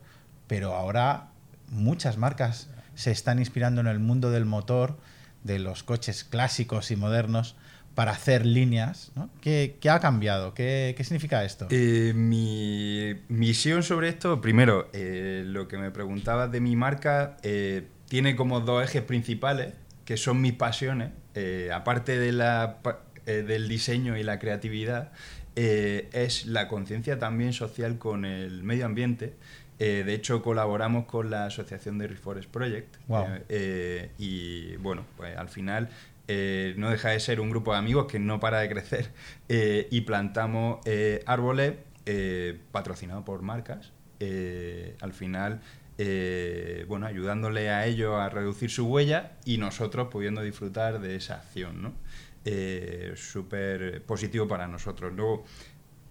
pero 0.49 0.75
ahora 0.75 1.29
muchas 1.71 2.19
marcas 2.19 2.69
se 2.95 3.11
están 3.11 3.39
inspirando 3.39 3.81
en 3.81 3.87
el 3.87 4.01
mundo 4.01 4.31
del 4.31 4.45
motor, 4.45 4.99
de 5.45 5.61
los 5.61 5.83
coches 5.83 6.25
clásicos 6.25 6.91
y 6.91 6.97
modernos, 6.97 7.57
para 7.99 8.13
hacer 8.13 8.47
líneas. 8.47 9.11
¿no? 9.17 9.29
¿Qué, 9.41 9.77
qué 9.81 9.91
ha 9.91 9.99
cambiado? 9.99 10.55
¿Qué, 10.55 10.95
qué 10.97 11.03
significa 11.03 11.43
esto? 11.43 11.67
Eh, 11.71 12.13
mi 12.15 13.17
misión 13.27 13.83
sobre 13.83 14.09
esto, 14.09 14.41
primero, 14.41 14.89
eh, 14.93 15.43
lo 15.45 15.67
que 15.67 15.79
me 15.79 15.91
preguntabas 15.91 16.53
de 16.53 16.61
mi 16.61 16.77
marca, 16.77 17.39
eh, 17.43 17.89
tiene 18.09 18.37
como 18.37 18.61
dos 18.61 18.85
ejes 18.85 19.03
principales, 19.03 19.75
que 20.05 20.17
son 20.17 20.41
mis 20.41 20.53
pasiones, 20.53 21.11
aparte 21.75 22.21
de 22.21 22.31
la, 22.31 22.79
del 23.27 23.67
diseño 23.67 24.17
y 24.17 24.23
la 24.23 24.39
creatividad, 24.39 25.11
es 25.57 26.47
la 26.47 26.69
conciencia 26.69 27.19
también 27.19 27.53
social 27.53 27.99
con 27.99 28.25
el 28.25 28.63
medio 28.63 28.87
ambiente. 28.87 29.35
De 29.79 30.15
hecho, 30.15 30.41
colaboramos 30.41 31.07
con 31.07 31.31
la 31.31 31.47
asociación 31.47 31.99
de 31.99 32.07
Reforest 32.07 32.49
Project. 32.49 32.97
Y 34.19 34.77
bueno, 34.77 35.05
pues 35.17 35.37
al 35.37 35.49
final 35.49 35.89
eh, 36.31 36.75
no 36.77 36.91
deja 36.91 37.09
de 37.09 37.21
ser 37.21 37.41
un 37.41 37.49
grupo 37.49 37.73
de 37.73 37.79
amigos 37.79 38.05
que 38.05 38.19
no 38.19 38.39
para 38.39 38.61
de 38.61 38.69
crecer 38.69 39.11
eh, 39.49 39.89
y 39.91 40.03
plantamos 40.03 40.81
eh, 40.85 41.23
árboles 41.27 41.75
patrocinados 42.73 43.23
por 43.25 43.43
marcas. 43.43 43.93
al 45.01 45.13
final, 45.13 45.61
bueno, 46.89 47.07
ayudándole 47.07 47.69
a 47.69 47.85
ellos 47.85 48.15
a 48.15 48.31
reducir 48.31 48.71
su 48.71 48.87
huella 48.87 49.33
y 49.45 49.59
nosotros 49.59 50.09
pudiendo 50.11 50.41
disfrutar 50.41 51.01
de 51.01 51.17
esa 51.17 51.35
acción, 51.35 51.83
¿no? 51.83 51.93
Súper 53.15 54.03
positivo 54.05 54.49
para 54.49 54.67
nosotros. 54.67 55.13
Luego, 55.15 55.45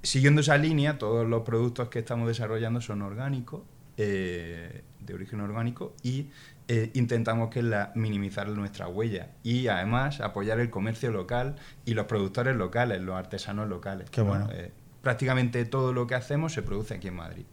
siguiendo 0.04 0.42
esa 0.42 0.60
línea, 0.60 1.00
todos 1.00 1.28
los 1.28 1.42
productos 1.42 1.90
que 1.90 1.98
estamos 1.98 2.28
desarrollando 2.28 2.80
son 2.80 3.02
orgánicos, 3.02 3.64
de 3.96 4.84
origen 5.12 5.42
orgánico, 5.42 5.96
y 6.04 6.28
eh, 6.68 6.92
intentamos 6.94 7.50
que 7.50 7.62
la, 7.64 7.92
minimizar 7.96 8.48
nuestra 8.50 8.88
huella 8.88 9.30
y 9.44 9.68
además 9.68 10.20
apoyar 10.22 10.60
el 10.60 10.70
comercio 10.70 11.12
local 11.12 11.56
y 11.86 11.94
los 11.94 12.06
productores 12.08 12.56
locales, 12.56 13.02
los 13.02 13.16
artesanos 13.16 13.68
locales. 13.70 14.10
Qué 14.10 14.22
bueno. 14.22 14.50
Eh, 14.52 14.72
prácticamente 15.02 15.64
todo 15.66 15.94
lo 15.94 16.06
que 16.08 16.16
hacemos 16.16 16.54
se 16.54 16.62
produce 16.62 16.96
aquí 16.96 17.08
en 17.08 17.16
Madrid. 17.16 17.46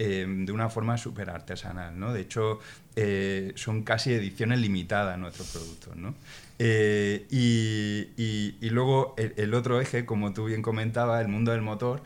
eh, 0.00 0.26
de 0.28 0.50
una 0.50 0.70
forma 0.70 0.98
súper 0.98 1.30
artesanal, 1.30 1.96
¿no? 1.96 2.12
De 2.12 2.20
hecho, 2.22 2.58
eh, 2.96 3.52
son 3.54 3.84
casi 3.84 4.12
ediciones 4.12 4.58
limitadas 4.58 5.16
nuestros 5.18 5.46
productos, 5.52 5.94
¿no? 5.94 6.16
Eh, 6.58 7.26
y, 7.30 8.08
y- 8.20 8.56
y 8.60 8.70
luego 8.70 9.14
el, 9.18 9.34
el 9.36 9.54
otro 9.54 9.80
eje, 9.80 10.04
como 10.04 10.32
tú 10.32 10.46
bien 10.46 10.62
comentabas, 10.62 11.20
el 11.20 11.28
mundo 11.28 11.52
del 11.52 11.62
motor, 11.62 12.02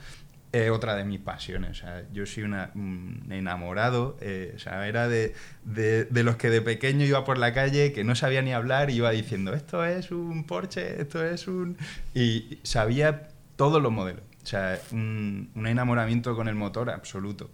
es 0.52 0.70
otra 0.70 0.94
de 0.96 1.04
mis 1.04 1.20
pasiones. 1.20 1.70
O 1.70 1.74
sea, 1.74 2.04
yo 2.12 2.24
soy 2.26 2.44
una- 2.44 2.70
un 2.74 3.26
enamorado, 3.30 4.16
eh, 4.20 4.52
o 4.56 4.58
sea, 4.58 4.86
era 4.88 5.06
de, 5.08 5.34
de- 5.64 6.04
de 6.04 6.22
los 6.22 6.36
que 6.36 6.48
de 6.50 6.62
pequeño 6.62 7.04
iba 7.04 7.24
por 7.24 7.36
la 7.38 7.52
calle, 7.52 7.92
que 7.92 8.02
no 8.04 8.14
sabía 8.14 8.40
ni 8.42 8.52
hablar, 8.52 8.90
y 8.90 8.94
iba 8.96 9.10
diciendo, 9.10 9.52
esto 9.54 9.84
es 9.84 10.10
un 10.10 10.44
Porsche, 10.44 11.00
esto 11.02 11.22
es 11.24 11.48
un... 11.48 11.76
Y 12.14 12.58
sabía 12.62 13.28
todos 13.56 13.82
los 13.82 13.92
modelos. 13.92 14.22
sea, 14.42 14.80
un, 14.92 15.50
un 15.54 15.66
enamoramiento 15.66 16.34
con 16.34 16.48
el 16.48 16.54
motor 16.54 16.88
absoluto. 16.90 17.50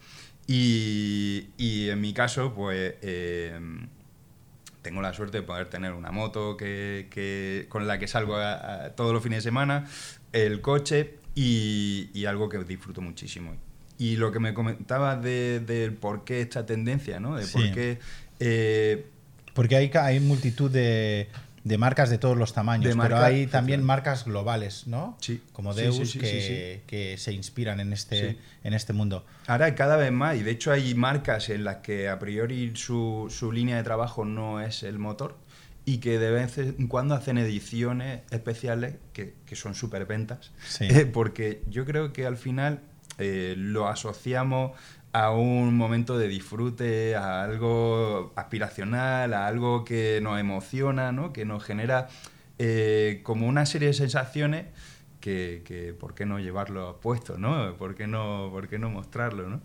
Y, 0.47 1.49
y 1.57 1.89
en 1.89 2.01
mi 2.01 2.13
caso, 2.15 2.55
pues 2.55 2.95
eh, 3.03 3.59
tengo 4.83 5.01
la 5.03 5.13
suerte 5.15 5.39
de 5.39 5.43
poder 5.43 5.69
tener 5.69 5.93
una 5.95 6.11
moto 6.13 6.57
que, 6.57 7.09
que 7.11 7.67
con 7.69 7.87
la 7.89 7.99
que 7.99 8.07
salgo 8.07 8.37
a- 8.37 8.85
a 8.85 8.91
todos 8.91 9.13
los 9.13 9.23
fines 9.23 9.39
de 9.39 9.43
semana, 9.51 9.87
el 10.33 10.61
coche 10.61 11.15
y, 11.35 12.11
y 12.14 12.25
algo 12.26 12.49
que 12.49 12.59
disfruto 12.64 13.00
muchísimo. 13.00 13.55
Y 13.99 14.17
lo 14.17 14.33
que 14.33 14.41
me 14.41 14.55
comentabas 14.55 15.23
de, 15.23 15.61
del 15.61 15.93
por 15.93 16.25
qué 16.25 16.41
esta 16.41 16.67
tendencia, 16.67 17.21
¿no? 17.21 17.37
De 17.37 17.47
por 17.47 17.62
Sí. 17.62 17.71
qué... 17.73 17.99
eh, 18.41 19.07
Porque 19.55 19.76
hay, 19.76 19.91
hay 19.95 20.19
multitud 20.21 20.69
de, 20.71 21.29
de 21.62 21.79
marcas 21.79 22.11
de 22.11 22.19
todos 22.19 22.37
los 22.37 22.53
tamaños, 22.53 22.85
De 22.85 22.91
pero 22.91 23.14
marca- 23.17 23.25
hay 23.26 23.47
también 23.47 23.85
marcas 23.85 24.25
globales, 24.25 24.88
¿no? 24.88 25.17
Sí. 25.21 25.41
Como 25.53 25.75
Deus 25.75 26.11
sí, 26.11 26.19
que, 26.19 26.83
que 26.88 27.17
se 27.19 27.33
inspiran 27.33 27.79
en 27.79 27.93
este, 27.93 28.37
en 28.64 28.75
este 28.75 28.93
mundo. 28.93 29.25
Ahora 29.47 29.67
hay 29.67 29.73
cada 29.75 29.97
vez 29.97 30.11
más, 30.11 30.37
y 30.37 30.43
de 30.43 30.50
hecho 30.50 30.73
hay 30.73 30.95
marcas 30.97 31.49
en 31.50 31.62
las 31.62 31.76
que 31.76 32.09
a 32.09 32.19
priori 32.19 32.73
su, 32.75 33.29
su 33.31 33.53
línea 33.53 33.76
de 33.76 33.85
trabajo 33.85 34.25
no 34.25 34.61
es 34.61 34.83
el 34.83 34.99
motor 34.99 35.37
y 35.85 35.99
que 35.99 36.19
de 36.19 36.31
vez 36.31 36.59
en 36.59 36.88
cuando 36.88 37.14
hacen 37.14 37.38
ediciones 37.38 38.23
especiales 38.31 38.97
que, 39.12 39.35
que 39.45 39.57
son 39.57 39.75
súper 39.75 40.07
ventas. 40.07 40.53
Sí. 40.67 40.88
porque 41.12 41.62
yo 41.69 41.85
creo 41.85 42.12
que 42.12 42.26
al 42.26 42.37
final 42.37 42.81
eh, 43.19 43.55
lo 43.57 43.88
asociamos 43.88 44.73
a 45.12 45.31
un 45.31 45.76
momento 45.76 46.19
de 46.19 46.26
disfrute, 46.26 47.14
a 47.14 47.45
algo 47.45 48.33
aspiracional, 48.35 49.33
a 49.33 49.47
algo 49.47 49.85
que 49.85 50.19
nos 50.21 50.41
emociona, 50.41 51.12
¿no? 51.12 51.33
que 51.33 51.45
nos 51.45 51.62
genera 51.62 52.09
eh, 52.59 53.21
como 53.23 53.47
una 53.47 53.64
serie 53.64 53.88
de 53.88 53.95
sensaciones 53.95 54.67
que, 55.21 55.62
que 55.64 55.93
¿por 55.93 56.14
qué 56.14 56.26
no 56.26 56.41
llevarlo 56.41 56.99
puesto? 57.00 57.38
¿no? 57.38 57.76
¿Por, 57.76 57.95
qué 57.95 58.09
no, 58.09 58.49
¿Por 58.50 58.69
qué 58.69 58.81
no 58.81 58.91
mostrarlo? 58.91 59.49
¿no? 59.49 59.61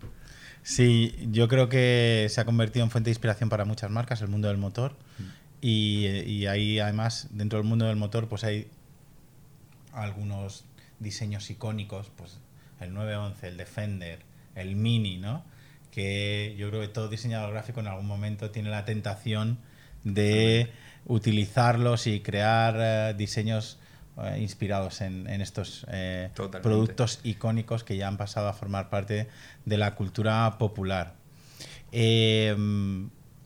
Sí, 0.62 1.16
yo 1.32 1.48
creo 1.48 1.68
que 1.68 2.28
se 2.30 2.40
ha 2.40 2.44
convertido 2.44 2.84
en 2.84 2.90
fuente 2.92 3.08
de 3.08 3.12
inspiración 3.12 3.48
para 3.48 3.64
muchas 3.64 3.90
marcas 3.90 4.20
el 4.22 4.28
mundo 4.28 4.46
del 4.46 4.58
motor. 4.58 4.94
Y, 5.60 6.06
y 6.06 6.46
ahí 6.46 6.78
además, 6.78 7.28
dentro 7.30 7.58
del 7.58 7.68
mundo 7.68 7.86
del 7.86 7.96
motor, 7.96 8.28
pues 8.28 8.44
hay 8.44 8.68
algunos 9.92 10.64
diseños 10.98 11.50
icónicos, 11.50 12.10
pues 12.16 12.38
el 12.80 12.94
911, 12.94 13.48
el 13.48 13.56
Defender, 13.56 14.20
el 14.54 14.76
Mini, 14.76 15.18
¿no? 15.18 15.44
Que 15.90 16.54
yo 16.58 16.68
creo 16.70 16.80
que 16.80 16.88
todo 16.88 17.08
diseñador 17.08 17.52
gráfico 17.52 17.80
en 17.80 17.88
algún 17.88 18.06
momento 18.06 18.50
tiene 18.50 18.70
la 18.70 18.84
tentación 18.84 19.58
de 20.04 20.70
utilizarlos 21.06 22.06
y 22.06 22.20
crear 22.20 22.76
eh, 22.78 23.14
diseños 23.16 23.78
eh, 24.22 24.38
inspirados 24.40 25.00
en, 25.00 25.26
en 25.28 25.40
estos 25.40 25.86
eh, 25.88 26.30
productos 26.34 27.20
icónicos 27.22 27.84
que 27.84 27.96
ya 27.96 28.06
han 28.06 28.18
pasado 28.18 28.48
a 28.48 28.52
formar 28.52 28.90
parte 28.90 29.28
de 29.64 29.78
la 29.78 29.94
cultura 29.94 30.58
popular. 30.58 31.14
Eh, 31.92 32.54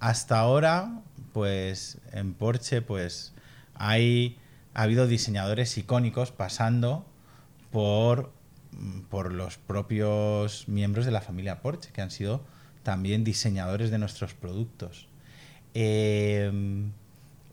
hasta 0.00 0.38
ahora, 0.38 1.02
pues 1.34 1.98
en 2.12 2.32
Porsche, 2.32 2.80
pues 2.80 3.34
hay 3.74 4.38
ha 4.72 4.82
habido 4.82 5.06
diseñadores 5.06 5.76
icónicos 5.76 6.32
pasando 6.32 7.04
por, 7.70 8.32
por 9.10 9.32
los 9.32 9.58
propios 9.58 10.66
miembros 10.68 11.04
de 11.04 11.12
la 11.12 11.20
familia 11.20 11.60
Porsche, 11.60 11.90
que 11.92 12.00
han 12.00 12.10
sido 12.10 12.42
también 12.82 13.22
diseñadores 13.24 13.90
de 13.90 13.98
nuestros 13.98 14.32
productos. 14.34 15.08
Eh, 15.74 16.50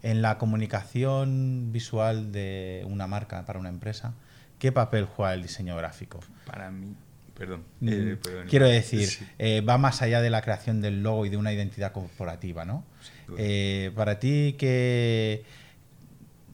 en 0.04 0.22
la 0.22 0.38
comunicación 0.38 1.72
visual 1.72 2.32
de 2.32 2.84
una 2.88 3.08
marca 3.08 3.46
para 3.46 3.60
una 3.60 3.70
empresa, 3.70 4.14
¿qué 4.60 4.72
papel 4.72 5.06
juega 5.06 5.34
el 5.34 5.44
diseño 5.44 5.76
gráfico? 5.78 6.20
Para 6.46 6.72
mí, 6.72 6.96
perdón. 7.38 7.64
Mm, 7.82 7.90
eh, 7.90 8.18
perdón. 8.22 8.48
Quiero 8.50 8.68
decir, 8.68 9.08
Sí. 9.08 9.26
eh, 9.38 9.62
va 9.62 9.78
más 9.78 10.02
allá 10.02 10.22
de 10.22 10.32
la 10.32 10.42
creación 10.42 10.82
del 10.82 11.04
logo 11.04 11.26
y 11.28 11.30
de 11.30 11.38
una 11.38 11.54
identidad 11.54 11.92
corporativa, 11.92 12.66
¿no? 12.66 12.84
Duda. 13.21 13.21
Eh, 13.40 13.92
para 13.96 14.20
ti, 14.20 14.56
¿qué, 14.58 15.44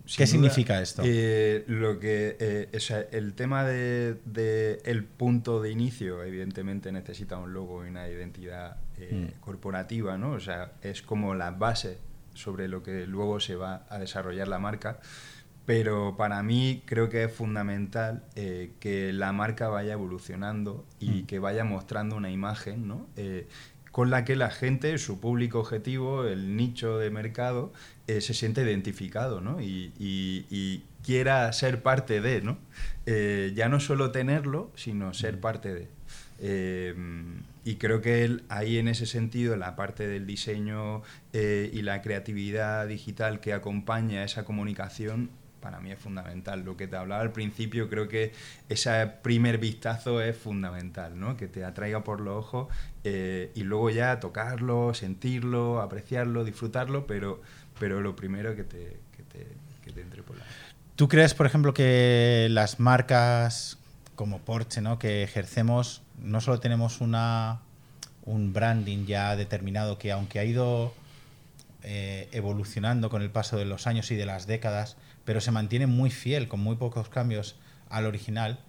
Sin 0.05 0.17
¿qué 0.17 0.23
duda, 0.23 0.31
significa 0.31 0.81
esto? 0.81 1.01
eh, 1.05 1.63
lo 1.67 1.99
que, 1.99 2.37
eh, 2.39 2.69
o 2.75 2.79
sea, 2.79 3.01
el 3.11 3.33
tema 3.33 3.65
de, 3.65 4.15
de 4.25 4.79
el 4.85 5.03
punto 5.03 5.61
de 5.61 5.71
inicio, 5.71 6.23
evidentemente 6.23 6.91
necesita 6.91 7.37
un 7.37 7.53
logo 7.53 7.85
y 7.85 7.89
una 7.89 8.07
identidad 8.09 8.77
Mm. 9.11 9.39
corporativa, 9.41 10.17
¿no? 10.17 10.31
O 10.31 10.39
sea, 10.39 10.71
es 10.81 11.03
como 11.03 11.35
la 11.35 11.51
base 11.51 11.99
sobre 12.33 12.67
lo 12.67 12.81
que 12.81 13.05
luego 13.05 13.39
se 13.39 13.55
va 13.55 13.85
a 13.89 13.99
desarrollar 13.99 14.47
la 14.47 14.57
marca. 14.57 14.99
Pero 15.67 16.15
para 16.17 16.41
mí 16.41 16.81
creo 16.85 17.07
que 17.07 17.25
es 17.25 17.31
fundamental 17.31 18.23
eh, 18.35 18.71
que 18.79 19.13
la 19.13 19.33
marca 19.33 19.67
vaya 19.67 19.93
evolucionando 19.93 20.83
y 20.99 21.09
Mm. 21.09 21.25
que 21.27 21.37
vaya 21.37 21.63
mostrando 21.63 22.15
una 22.15 22.31
imagen, 22.31 22.87
¿no? 22.87 23.07
Eh, 23.17 23.47
con 23.97 24.11
la 24.11 24.23
que 24.25 24.35
la 24.35 24.51
gente, 24.51 24.95
su 24.99 25.19
público 25.19 25.59
objetivo, 25.59 26.25
el 26.25 26.55
nicho 26.55 26.99
de 26.99 27.09
mercado, 27.09 27.73
eh, 28.05 28.21
se 28.21 28.35
siente 28.35 28.61
identificado, 28.61 29.41
¿no? 29.41 29.59
Y, 29.59 29.91
y- 29.97 30.45
y 30.51 30.83
quiera 31.03 31.51
ser 31.51 31.81
parte 31.81 32.21
de, 32.21 32.41
¿no? 32.43 32.59
Eh, 33.07 33.53
ya 33.55 33.69
no 33.69 33.79
solo 33.79 34.11
tenerlo, 34.11 34.71
sino 34.75 35.15
ser 35.15 35.39
parte 35.39 35.73
de. 35.73 35.87
Eh, 36.39 36.93
y 37.65 37.75
creo 37.77 38.01
que 38.01 38.23
él, 38.23 38.43
ahí 38.49 38.77
en 38.77 38.87
ese 38.87 39.07
sentido, 39.07 39.57
la 39.57 39.75
parte 39.75 40.07
del 40.07 40.27
diseño 40.27 41.01
eh, 41.33 41.71
y 41.73 41.81
la 41.81 42.03
creatividad 42.03 42.87
digital 42.87 43.39
que 43.39 43.53
acompaña 43.53 44.23
esa 44.23 44.45
comunicación, 44.45 45.31
para 45.59 45.79
mí 45.79 45.91
es 45.91 45.99
fundamental. 45.99 46.63
Lo 46.63 46.77
que 46.77 46.87
te 46.87 46.95
hablaba 46.95 47.21
al 47.21 47.31
principio, 47.31 47.89
creo 47.89 48.07
que 48.07 48.33
ese 48.69 49.07
primer 49.21 49.57
vistazo 49.57 50.21
es 50.21 50.37
fundamental, 50.37 51.19
¿no? 51.19 51.37
Que 51.37 51.47
te 51.47 51.63
atraiga 51.63 52.03
por 52.03 52.21
los 52.21 52.37
ojos 52.37 52.67
eh, 53.03 53.51
y 53.55 53.63
luego 53.63 53.89
ya 53.89 54.19
tocarlo, 54.19 54.93
sentirlo, 54.93 55.81
apreciarlo, 55.81 56.43
disfrutarlo, 56.43 57.07
pero, 57.07 57.41
pero 57.79 58.01
lo 58.01 58.15
primero 58.15 58.55
que 58.55 58.63
te, 58.63 58.99
que 59.15 59.23
te, 59.23 59.47
que 59.83 59.91
te 59.91 60.01
entre 60.01 60.23
por 60.23 60.37
la... 60.37 60.43
¿Tú 60.95 61.07
crees, 61.07 61.33
por 61.33 61.45
ejemplo, 61.45 61.73
que 61.73 62.47
las 62.49 62.79
marcas 62.79 63.77
como 64.15 64.39
Porsche, 64.39 64.81
¿no? 64.81 64.97
que 64.97 65.21
ejercemos, 65.23 66.01
no 66.19 66.41
solo 66.41 66.59
tenemos 66.59 67.01
una, 67.01 67.59
un 68.25 68.51
branding 68.51 69.05
ya 69.05 69.35
determinado 69.35 69.97
que 69.99 70.11
aunque 70.11 70.39
ha 70.39 70.43
ido 70.43 70.93
eh, 71.83 72.27
evolucionando 72.31 73.09
con 73.09 73.21
el 73.21 73.29
paso 73.29 73.57
de 73.57 73.65
los 73.65 73.87
años 73.87 74.11
y 74.11 74.15
de 74.15 74.25
las 74.25 74.47
décadas, 74.47 74.97
pero 75.27 75.41
se 75.41 75.51
mantiene 75.51 75.87
muy 75.87 76.09
fiel, 76.09 76.47
con 76.47 76.61
muy 76.61 76.77
pocos 76.77 77.09
cambios 77.09 77.57
al 77.89 78.05
original, 78.05 78.61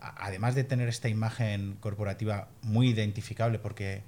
además 0.00 0.54
de 0.54 0.64
tener 0.64 0.88
esta 0.88 1.10
imagen 1.10 1.76
corporativa 1.78 2.48
muy 2.62 2.88
identificable, 2.88 3.58
porque 3.58 4.02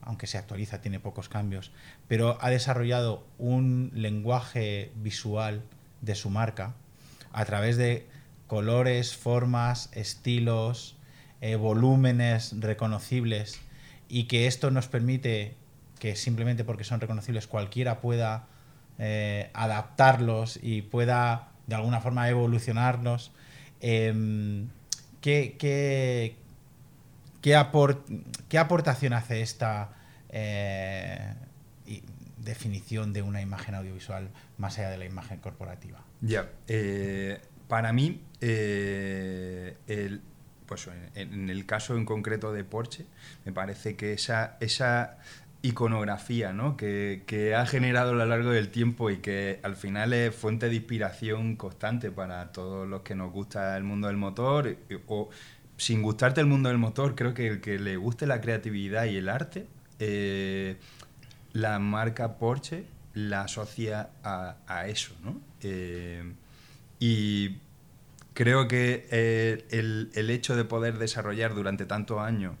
aunque 0.00 0.26
se 0.26 0.38
actualiza, 0.38 0.80
tiene 0.80 1.00
pocos 1.00 1.28
cambios, 1.28 1.70
pero 2.08 2.38
ha 2.40 2.48
desarrollado 2.48 3.26
un 3.36 3.90
lenguaje 3.92 4.90
visual 4.96 5.62
de 6.00 6.14
su 6.14 6.30
marca 6.30 6.72
a 7.30 7.44
través 7.44 7.76
de 7.76 8.06
colores, 8.46 9.14
formas, 9.14 9.90
estilos, 9.92 10.96
eh, 11.42 11.56
volúmenes 11.56 12.58
reconocibles 12.58 13.60
y 14.08 14.28
que 14.28 14.46
esto 14.46 14.70
nos 14.70 14.88
permite 14.88 15.56
que 15.98 16.16
simplemente 16.16 16.64
porque 16.64 16.84
son 16.84 17.00
reconocibles 17.00 17.46
cualquiera 17.46 18.00
pueda 18.00 18.48
eh, 18.98 19.50
adaptarlos 19.54 20.58
y 20.62 20.82
pueda 20.82 21.48
de 21.66 21.74
alguna 21.76 22.00
forma 22.00 22.28
evolucionarlos. 22.28 23.30
Em, 23.80 24.68
¿qué, 25.20 25.56
qué, 25.58 26.36
qué 27.42 27.56
apor- 27.56 28.02
qué 28.48 28.58
aportación 28.58 29.12
hace 29.12 29.40
esta 29.42 29.90
eh, 30.30 31.34
definición 32.38 33.12
de 33.12 33.22
una 33.22 33.40
imagen 33.42 33.74
audiovisual 33.74 34.30
más 34.56 34.78
allá 34.78 34.90
de 34.90 34.98
la 34.98 35.04
imagen 35.04 35.38
corporativa? 35.38 36.00
Ya, 36.20 36.48
eh, 36.66 37.40
para 37.68 37.92
mí, 37.92 38.20
pues 40.66 40.86
en, 41.14 41.32
en 41.32 41.50
el 41.50 41.66
caso 41.66 41.96
en 41.96 42.04
concreto 42.04 42.52
de 42.52 42.64
Porsche, 42.64 43.06
me 43.44 43.52
parece 43.52 43.96
que 43.96 44.12
esa, 44.12 44.56
esa 44.60 45.18
iconografía 45.62 46.52
¿no? 46.52 46.76
que, 46.76 47.24
que 47.26 47.54
ha 47.54 47.66
generado 47.66 48.12
a 48.12 48.14
lo 48.14 48.26
largo 48.26 48.50
del 48.50 48.68
tiempo 48.68 49.10
y 49.10 49.18
que 49.18 49.58
al 49.62 49.76
final 49.76 50.12
es 50.12 50.34
fuente 50.34 50.68
de 50.68 50.76
inspiración 50.76 51.56
constante 51.56 52.10
para 52.10 52.52
todos 52.52 52.88
los 52.88 53.02
que 53.02 53.14
nos 53.14 53.32
gusta 53.32 53.76
el 53.76 53.82
mundo 53.82 54.06
del 54.06 54.16
motor 54.16 54.76
o 55.08 55.30
sin 55.76 56.02
gustarte 56.02 56.40
el 56.40 56.46
mundo 56.46 56.68
del 56.68 56.78
motor, 56.78 57.14
creo 57.14 57.34
que 57.34 57.46
el 57.48 57.60
que 57.60 57.78
le 57.78 57.96
guste 57.96 58.26
la 58.26 58.40
creatividad 58.40 59.04
y 59.06 59.16
el 59.16 59.28
arte, 59.28 59.66
eh, 60.00 60.76
la 61.52 61.78
marca 61.78 62.36
Porsche 62.36 62.84
la 63.14 63.42
asocia 63.42 64.10
a, 64.22 64.56
a 64.66 64.86
eso, 64.86 65.12
¿no? 65.24 65.40
Eh, 65.62 66.22
y 67.00 67.56
creo 68.34 68.68
que 68.68 69.06
eh, 69.10 69.66
el, 69.70 70.10
el 70.14 70.30
hecho 70.30 70.56
de 70.56 70.64
poder 70.64 70.98
desarrollar 70.98 71.54
durante 71.54 71.86
tantos 71.86 72.20
años 72.20 72.54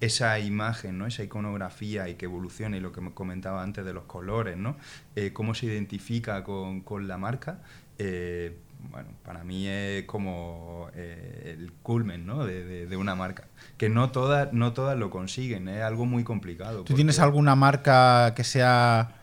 esa 0.00 0.38
imagen, 0.38 0.98
¿no? 0.98 1.06
esa 1.06 1.22
iconografía 1.22 2.08
y 2.08 2.14
que 2.14 2.26
evolucione, 2.26 2.78
y 2.78 2.80
lo 2.80 2.92
que 2.92 3.00
me 3.00 3.12
comentaba 3.12 3.62
antes 3.62 3.84
de 3.84 3.92
los 3.92 4.04
colores, 4.04 4.56
¿no? 4.56 4.76
Eh, 5.14 5.32
cómo 5.32 5.54
se 5.54 5.66
identifica 5.66 6.44
con, 6.44 6.80
con 6.82 7.08
la 7.08 7.16
marca, 7.16 7.60
eh, 7.98 8.56
bueno, 8.90 9.08
para 9.24 9.42
mí 9.42 9.66
es 9.66 10.04
como 10.04 10.90
eh, 10.94 11.56
el 11.58 11.72
culmen 11.82 12.26
¿no? 12.26 12.44
de, 12.44 12.86
de, 12.86 12.96
una 12.96 13.14
marca. 13.14 13.48
Que 13.78 13.88
no 13.88 14.10
todas, 14.10 14.52
no 14.52 14.74
todas 14.74 14.98
lo 14.98 15.10
consiguen, 15.10 15.68
es 15.68 15.82
algo 15.82 16.04
muy 16.04 16.22
complicado. 16.24 16.82
¿Tú 16.84 16.94
tienes 16.94 17.18
alguna 17.18 17.56
marca 17.56 18.34
que 18.34 18.44
sea 18.44 19.22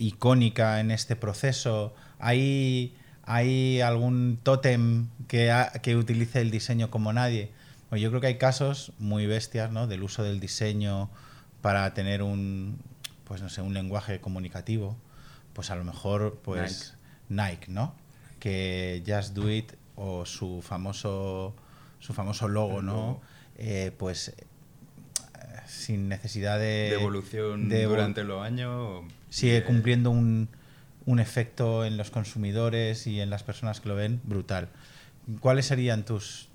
icónica 0.00 0.80
en 0.80 0.90
este 0.90 1.16
proceso? 1.16 1.94
¿Hay, 2.18 2.96
hay 3.24 3.82
algún 3.82 4.38
tótem 4.42 5.08
que, 5.28 5.54
que 5.82 5.96
utilice 5.96 6.40
el 6.40 6.50
diseño 6.50 6.90
como 6.90 7.12
nadie? 7.12 7.52
Bueno, 7.90 8.02
yo 8.02 8.10
creo 8.10 8.20
que 8.20 8.28
hay 8.28 8.38
casos 8.38 8.92
muy 8.98 9.26
bestias 9.26 9.72
¿no? 9.72 9.88
del 9.88 10.04
uso 10.04 10.22
del 10.22 10.38
diseño 10.38 11.10
para 11.60 11.92
tener 11.92 12.22
un, 12.22 12.78
pues 13.24 13.42
no 13.42 13.48
sé, 13.48 13.62
un 13.62 13.74
lenguaje 13.74 14.20
comunicativo. 14.20 14.96
Pues 15.52 15.70
a 15.70 15.76
lo 15.76 15.84
mejor, 15.84 16.40
pues 16.44 16.94
Nike, 17.28 17.66
¿no? 17.68 17.94
Que 18.38 19.02
Just 19.04 19.34
Do 19.34 19.50
It 19.50 19.72
o 19.96 20.24
su 20.24 20.62
famoso, 20.62 21.54
su 21.98 22.14
famoso 22.14 22.46
logo, 22.46 22.80
¿no? 22.80 23.20
Eh, 23.56 23.92
pues 23.98 24.32
sin 25.66 26.08
necesidad 26.08 26.58
de... 26.58 26.90
De 26.90 26.94
evolución 26.94 27.68
durante 27.68 28.22
los 28.22 28.42
años. 28.42 29.04
Sigue 29.28 29.64
cumpliendo 29.64 30.10
un, 30.10 30.48
un 31.06 31.18
efecto 31.18 31.84
en 31.84 31.96
los 31.96 32.10
consumidores 32.10 33.06
y 33.06 33.20
en 33.20 33.30
las 33.30 33.42
personas 33.42 33.80
que 33.80 33.88
lo 33.88 33.96
ven 33.96 34.20
brutal. 34.24 34.68
¿Cuáles 35.40 35.66
serían 35.66 36.04
tus, 36.04 36.49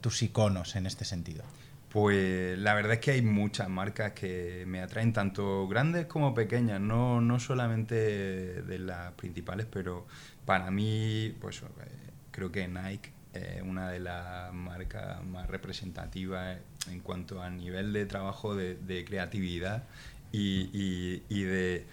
tus 0.00 0.22
iconos 0.22 0.76
en 0.76 0.86
este 0.86 1.04
sentido? 1.04 1.44
Pues 1.88 2.58
la 2.58 2.74
verdad 2.74 2.94
es 2.94 2.98
que 3.00 3.12
hay 3.12 3.22
muchas 3.22 3.68
marcas 3.68 4.12
que 4.12 4.64
me 4.66 4.82
atraen, 4.82 5.12
tanto 5.12 5.66
grandes 5.68 6.06
como 6.06 6.34
pequeñas, 6.34 6.80
no, 6.80 7.20
no 7.20 7.40
solamente 7.40 7.94
de 7.94 8.78
las 8.78 9.12
principales, 9.12 9.66
pero 9.70 10.06
para 10.44 10.70
mí, 10.70 11.34
pues 11.40 11.62
eh, 11.62 11.64
creo 12.32 12.52
que 12.52 12.68
Nike 12.68 13.12
es 13.32 13.62
una 13.62 13.90
de 13.90 14.00
las 14.00 14.52
marcas 14.52 15.24
más 15.24 15.48
representativas 15.48 16.58
en 16.90 17.00
cuanto 17.00 17.40
a 17.40 17.48
nivel 17.50 17.92
de 17.92 18.04
trabajo 18.04 18.54
de, 18.54 19.04
creatividad 19.06 19.84
y 20.32 21.44
de 21.44 21.86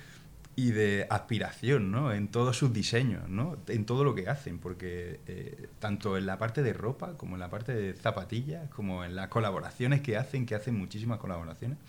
y 0.55 0.71
de 0.71 1.07
aspiración 1.09 1.91
¿no? 1.91 2.11
en 2.11 2.27
todos 2.27 2.57
sus 2.57 2.71
diseños, 2.71 3.27
¿no? 3.27 3.57
en 3.67 3.85
todo 3.85 4.03
lo 4.03 4.13
que 4.13 4.29
hacen, 4.29 4.59
porque 4.59 5.19
eh, 5.27 5.67
tanto 5.79 6.17
en 6.17 6.25
la 6.25 6.37
parte 6.37 6.61
de 6.61 6.73
ropa 6.73 7.13
como 7.17 7.35
en 7.35 7.39
la 7.39 7.49
parte 7.49 7.73
de 7.73 7.93
zapatillas, 7.93 8.69
como 8.69 9.03
en 9.03 9.15
las 9.15 9.29
colaboraciones 9.29 10.01
que 10.01 10.15
hacen, 10.15 10.45
que 10.45 10.53
hacen 10.53 10.77
muchísimas 10.77 11.17
colaboraciones, 11.17 11.79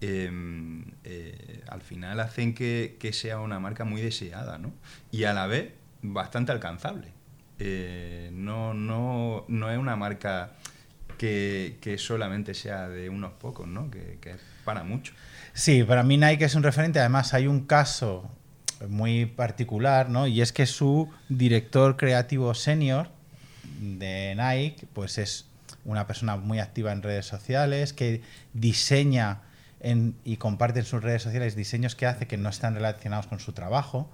em, 0.00 0.84
eh, 1.04 1.62
al 1.68 1.80
final 1.82 2.18
hacen 2.20 2.54
que, 2.54 2.96
que, 2.98 3.12
sea 3.12 3.40
una 3.40 3.60
marca 3.60 3.84
muy 3.84 4.00
deseada 4.00 4.58
¿no? 4.58 4.72
y 5.12 5.24
a 5.24 5.32
la 5.32 5.46
vez 5.46 5.72
bastante 6.02 6.50
alcanzable. 6.50 7.12
Eh, 7.60 8.30
no, 8.32 8.74
no, 8.74 9.44
no 9.48 9.70
es 9.70 9.78
una 9.78 9.96
marca 9.96 10.52
que, 11.18 11.78
que, 11.80 11.98
solamente 11.98 12.54
sea 12.54 12.88
de 12.88 13.08
unos 13.08 13.32
pocos, 13.32 13.66
¿no? 13.66 13.90
que, 13.90 14.18
que 14.20 14.32
es 14.32 14.40
para 14.64 14.82
muchos. 14.82 15.14
Sí, 15.58 15.82
para 15.82 16.04
mí 16.04 16.16
Nike 16.16 16.44
es 16.44 16.54
un 16.54 16.62
referente. 16.62 17.00
Además, 17.00 17.34
hay 17.34 17.48
un 17.48 17.66
caso 17.66 18.30
muy 18.88 19.26
particular, 19.26 20.08
¿no? 20.08 20.28
Y 20.28 20.40
es 20.40 20.52
que 20.52 20.66
su 20.66 21.10
director 21.28 21.96
creativo 21.96 22.54
senior 22.54 23.08
de 23.80 24.36
Nike, 24.36 24.86
pues 24.92 25.18
es 25.18 25.46
una 25.84 26.06
persona 26.06 26.36
muy 26.36 26.60
activa 26.60 26.92
en 26.92 27.02
redes 27.02 27.26
sociales, 27.26 27.92
que 27.92 28.22
diseña 28.52 29.40
y 30.22 30.36
comparte 30.36 30.78
en 30.78 30.84
sus 30.84 31.02
redes 31.02 31.22
sociales 31.22 31.56
diseños 31.56 31.96
que 31.96 32.06
hace 32.06 32.28
que 32.28 32.36
no 32.36 32.50
están 32.50 32.76
relacionados 32.76 33.26
con 33.26 33.40
su 33.40 33.52
trabajo. 33.52 34.08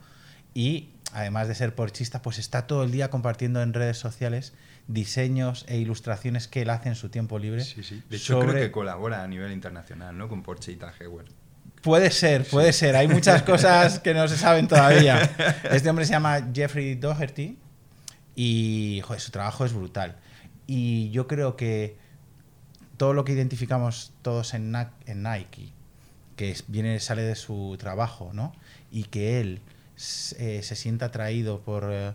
Y 0.54 0.88
además 1.14 1.48
de 1.48 1.54
ser 1.54 1.74
porchista, 1.74 2.20
pues 2.20 2.38
está 2.38 2.66
todo 2.66 2.82
el 2.82 2.90
día 2.90 3.08
compartiendo 3.08 3.62
en 3.62 3.72
redes 3.72 3.96
sociales 3.96 4.52
diseños 4.88 5.64
e 5.68 5.78
ilustraciones 5.78 6.48
que 6.48 6.62
él 6.62 6.70
hace 6.70 6.90
en 6.90 6.96
su 6.96 7.08
tiempo 7.08 7.38
libre. 7.38 7.64
Sí, 7.64 7.82
sí. 7.82 8.02
De 8.10 8.16
hecho, 8.16 8.40
creo 8.40 8.54
que 8.54 8.70
colabora 8.70 9.22
a 9.22 9.28
nivel 9.28 9.52
internacional, 9.52 10.18
¿no? 10.18 10.28
Con 10.28 10.42
Porsche 10.42 10.72
y 10.72 10.78
Heuer. 11.00 11.26
Puede 11.82 12.10
ser, 12.10 12.44
puede 12.44 12.72
ser. 12.72 12.96
Hay 12.96 13.08
muchas 13.08 13.42
cosas 13.44 14.00
que 14.00 14.12
no 14.12 14.26
se 14.28 14.36
saben 14.36 14.68
todavía. 14.68 15.30
Este 15.70 15.88
hombre 15.88 16.04
se 16.04 16.12
llama 16.12 16.50
Jeffrey 16.52 16.94
Doherty 16.96 17.58
y 18.34 19.00
joder, 19.04 19.20
su 19.20 19.30
trabajo 19.30 19.64
es 19.64 19.72
brutal. 19.72 20.16
Y 20.66 21.10
yo 21.10 21.26
creo 21.28 21.56
que 21.56 21.96
todo 22.96 23.12
lo 23.12 23.24
que 23.24 23.32
identificamos 23.32 24.12
todos 24.22 24.54
en, 24.54 24.72
Nike, 24.72 25.72
que 26.36 26.56
viene, 26.68 26.98
sale 27.00 27.22
de 27.22 27.36
su 27.36 27.76
trabajo, 27.78 28.30
¿no? 28.32 28.52
Y 28.90 29.04
que 29.04 29.40
él 29.40 29.60
eh, 29.96 30.60
se 30.62 30.76
sienta 30.76 31.06
atraído 31.06 31.60
por... 31.60 31.88
Eh, 31.90 32.12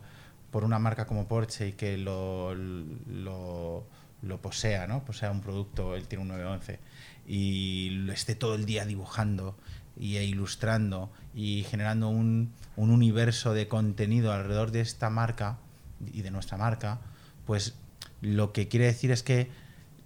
por 0.52 0.63
una 0.63 0.80
marca 0.80 1.06
como 1.06 1.28
Porsche 1.28 1.70
y 1.70 1.72
que 1.74 1.98
lo, 1.98 2.56
lo, 2.56 3.86
posea, 4.42 4.88
¿no? 4.88 5.04
Posea 5.06 5.32
un 5.32 5.42
producto, 5.42 5.96
él 5.96 6.08
tiene 6.08 6.24
un 6.24 6.30
911, 6.30 6.80
y 7.28 7.89
lo 7.92 8.13
esté 8.13 8.36
todo 8.36 8.56
el 8.56 8.65
día 8.65 8.86
dibujando 8.86 9.56
y, 9.98 10.18
e 10.18 10.26
ilustrando 10.26 11.12
y 11.34 11.65
generando 11.70 12.10
un, 12.10 12.54
un, 12.76 12.89
universo 12.89 13.54
de 13.54 13.68
contenido 13.68 14.32
alrededor 14.32 14.72
de 14.72 14.82
esta 14.82 15.10
marca 15.10 15.58
y 16.13 16.22
de 16.22 16.32
nuestra 16.32 16.58
marca, 16.58 17.00
pues 17.46 17.76
lo 18.22 18.52
que 18.54 18.68
quiere 18.68 18.86
decir 18.86 19.12
es 19.12 19.24
que 19.24 19.50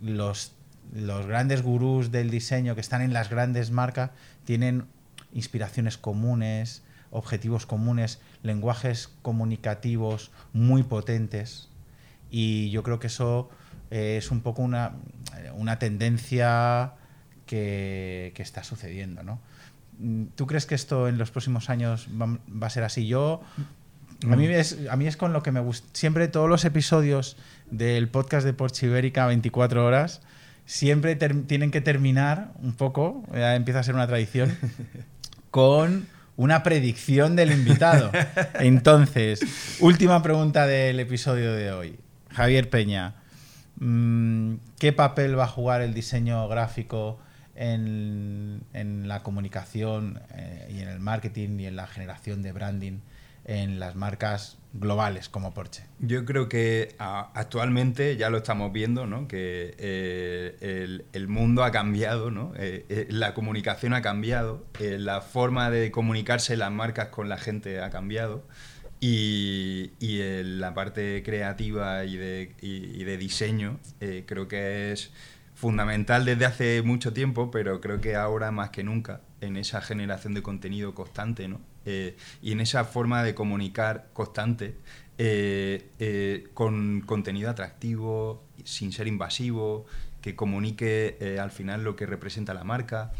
los, 0.01 0.53
los 0.93 1.25
grandes 1.25 1.62
gurús 1.62 2.12
del 2.12 2.29
diseño 2.29 2.75
que 2.75 2.81
están 2.81 3.01
en 3.01 3.13
las 3.13 3.29
grandes 3.29 3.71
marcas 3.71 4.12
tienen 4.45 4.86
inspiraciones 5.31 5.97
comunes, 5.97 6.83
objetivos 7.13 7.65
comunes, 7.65 8.19
lenguajes 8.41 9.10
comunicativos 9.21 10.32
muy 10.52 10.84
potentes 10.84 11.69
y 12.30 12.71
yo 12.71 12.84
creo 12.84 12.99
que 12.99 13.08
eso 13.08 13.49
eh, 13.91 14.17
es 14.17 14.32
un 14.32 14.41
poco 14.41 14.63
una, 14.63 14.93
una 15.56 15.78
tendencia 15.78 16.93
que, 17.45 18.34
está 18.38 18.63
sucediendo. 18.63 19.23
¿no? 19.23 19.39
¿Tú 20.36 20.47
crees 20.47 20.65
que 20.65 20.76
esto 20.76 21.08
en 21.08 21.17
los 21.17 21.30
próximos 21.30 21.69
años 21.69 22.08
va, 22.19 22.67
a 22.67 22.69
ser 22.69 22.84
así? 22.84 23.06
Yo, 23.06 23.41
a 24.28 24.36
mí, 24.36 24.47
es, 24.47 24.80
a 24.89 24.95
mí 24.95 25.06
es 25.06 25.15
con 25.15 25.32
lo 25.32 25.43
que 25.43 25.52
me 25.52 25.60
gusta. 25.60 25.88
Siempre 25.93 26.28
todos 26.28 26.49
los 26.49 26.65
episodios 26.65 27.38
del 27.69 28.10
podcast 28.10 28.45
de 28.45 28.54
Porsche 28.54 28.88
Ibérica 28.88 29.28
24 29.28 29.86
horas 29.86 30.21
siempre 30.65 31.15
tienen 31.15 31.71
que 31.71 31.82
terminar 31.82 32.54
un 32.62 32.73
poco, 32.73 33.23
ya 33.34 33.56
empieza 33.56 33.82
a 33.82 33.84
ser 33.84 33.95
una 33.95 34.08
tradición, 34.08 34.58
con 35.52 36.08
una 36.35 36.63
predicción 36.63 37.35
del 37.35 37.51
invitado. 37.51 38.11
Entonces, 38.59 39.77
última 39.79 40.21
pregunta 40.23 40.65
del 40.67 40.99
episodio 40.99 41.53
de 41.53 41.71
hoy. 41.71 41.99
Javier 42.29 42.69
Peña, 42.69 43.15
mm, 43.79 44.55
¿qué 44.79 44.93
papel 44.93 45.37
va 45.37 45.45
a 45.45 45.47
jugar 45.47 45.81
el 45.81 45.93
diseño 45.93 46.47
gráfico 46.47 47.19
en, 47.55 48.63
la 49.07 49.21
comunicación 49.21 50.19
eh, 50.33 50.71
y 50.75 50.81
en 50.81 50.87
el 50.87 50.99
marketing 50.99 51.59
y 51.59 51.67
en 51.67 51.75
la 51.75 51.87
generación 51.87 52.41
de 52.41 52.51
branding 52.51 52.99
en 53.45 53.79
las 53.79 53.95
marcas 53.95 54.58
globales 54.73 55.29
como 55.29 55.53
Porsche? 55.53 55.84
Yo 55.99 56.25
creo 56.25 56.49
que 56.49 56.95
actualmente 56.97 58.17
ya 58.17 58.29
lo 58.29 58.38
estamos 58.38 58.71
viendo, 58.73 59.06
¿no? 59.06 59.27
que 59.27 59.75
eh, 59.77 61.03
el, 61.13 61.27
mundo 61.27 61.63
ha 61.63 61.71
cambiado, 61.71 62.32
¿no? 62.32 62.53
Eh, 62.58 62.86
eh, 62.89 63.08
la 63.10 63.34
comunicación 63.34 63.93
ha 63.93 64.01
cambiado, 64.01 64.65
la 64.79 65.21
forma 65.21 65.69
de 65.69 65.91
comunicarse 65.91 66.58
las 66.58 66.71
marcas 66.71 67.10
con 67.10 67.29
la 67.29 67.38
gente 67.38 67.82
ha 67.82 67.89
cambiado 67.89 68.43
y, 68.99 69.91
la 70.43 70.73
parte 70.73 71.23
creativa 71.23 72.06
y 72.06 72.17
de, 72.17 72.56
y 72.62 73.03
de 73.03 73.17
diseño 73.17 73.79
creo 74.25 74.47
que 74.47 74.91
es 74.91 75.12
fundamental 75.56 76.25
desde 76.25 76.45
hace 76.45 76.82
mucho 76.82 77.13
tiempo, 77.13 77.51
pero 77.51 77.82
creo 77.82 78.01
que 78.01 78.15
ahora 78.15 78.51
más 78.51 78.69
que 78.69 78.84
nunca 78.84 79.21
en 79.41 79.58
esa 79.58 79.82
generación 79.82 80.34
de 80.34 80.41
contenido 80.41 80.95
constante, 80.95 81.47
¿no? 81.47 81.62
Eh, 81.85 82.15
y 82.41 82.51
en 82.51 82.59
esa 82.59 82.85
forma 82.85 83.23
de 83.23 83.35
comunicar 83.35 84.07
constante 84.13 84.75
eh, 85.17 85.89
eh, 85.99 86.47
con 86.53 87.01
contenido 87.01 87.49
atractivo, 87.49 88.43
sin 88.63 88.91
ser 88.91 89.07
invasivo, 89.07 89.85
que 90.21 90.35
comunique 90.35 91.37
al 91.39 91.51
final 91.51 91.83
lo 91.83 91.95
que 91.95 92.05
representa 92.05 92.53
la 92.53 92.63
marca. 92.63 93.11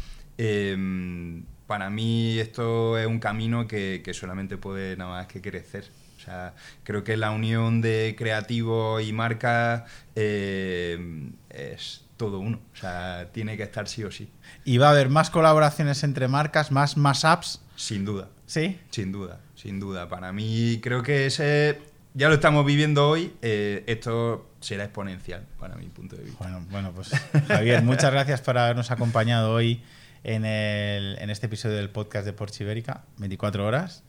para 1.66 1.90
mí 1.90 2.38
esto 2.38 2.98
es 2.98 3.06
un 3.06 3.18
camino 3.20 3.66
que, 3.66 4.02
solamente 4.14 4.56
puede 4.56 4.96
nada 4.96 5.10
más 5.10 5.26
que 5.26 5.42
crecer. 5.42 5.90
O 6.16 6.20
sea, 6.24 6.54
creo 6.84 7.04
que 7.04 7.18
la 7.18 7.30
unión 7.30 7.82
de 7.82 8.14
creativo 8.16 9.00
y 9.00 9.12
marca 9.12 9.84
es 10.14 12.04
todo 12.16 12.38
uno. 12.38 12.58
O 12.72 12.76
sea, 12.76 13.28
tiene 13.32 13.58
que 13.58 13.64
estar 13.64 13.86
sí 13.86 14.02
o 14.04 14.10
sí. 14.10 14.30
¿Y 14.64 14.78
va 14.78 14.88
a 14.88 14.90
haber 14.92 15.10
más 15.10 15.28
colaboraciones 15.28 16.02
entre 16.04 16.26
marcas, 16.28 16.72
más, 16.72 16.96
más 16.96 17.26
apps? 17.26 17.60
Sin 17.76 18.06
duda. 18.06 18.30
¿Sí? 18.46 18.78
Sin 18.90 19.12
duda, 19.12 19.40
sin 19.54 19.80
duda. 19.80 20.08
Para 20.08 20.32
mí 20.32 20.80
creo 20.82 21.02
que 21.02 21.26
ese 21.26 21.78
ya 22.14 22.28
lo 22.28 22.34
estamos 22.34 22.64
viviendo 22.64 23.08
hoy, 23.08 23.34
eh, 23.42 23.82
esto 23.86 24.48
será 24.60 24.84
exponencial 24.84 25.44
para 25.58 25.74
mi 25.76 25.86
punto 25.86 26.16
de 26.16 26.22
vista. 26.22 26.38
Bueno, 26.38 26.64
bueno 26.70 26.92
pues 26.92 27.10
Javier, 27.48 27.82
muchas 27.82 28.12
gracias 28.12 28.40
por 28.40 28.56
habernos 28.56 28.90
acompañado 28.90 29.52
hoy 29.52 29.82
en, 30.22 30.44
el, 30.44 31.18
en 31.18 31.30
este 31.30 31.46
episodio 31.46 31.76
del 31.76 31.90
podcast 31.90 32.24
de 32.24 32.32
Porsche 32.32 32.62
Ibérica, 32.62 33.04
24 33.18 33.66
horas. 33.66 34.04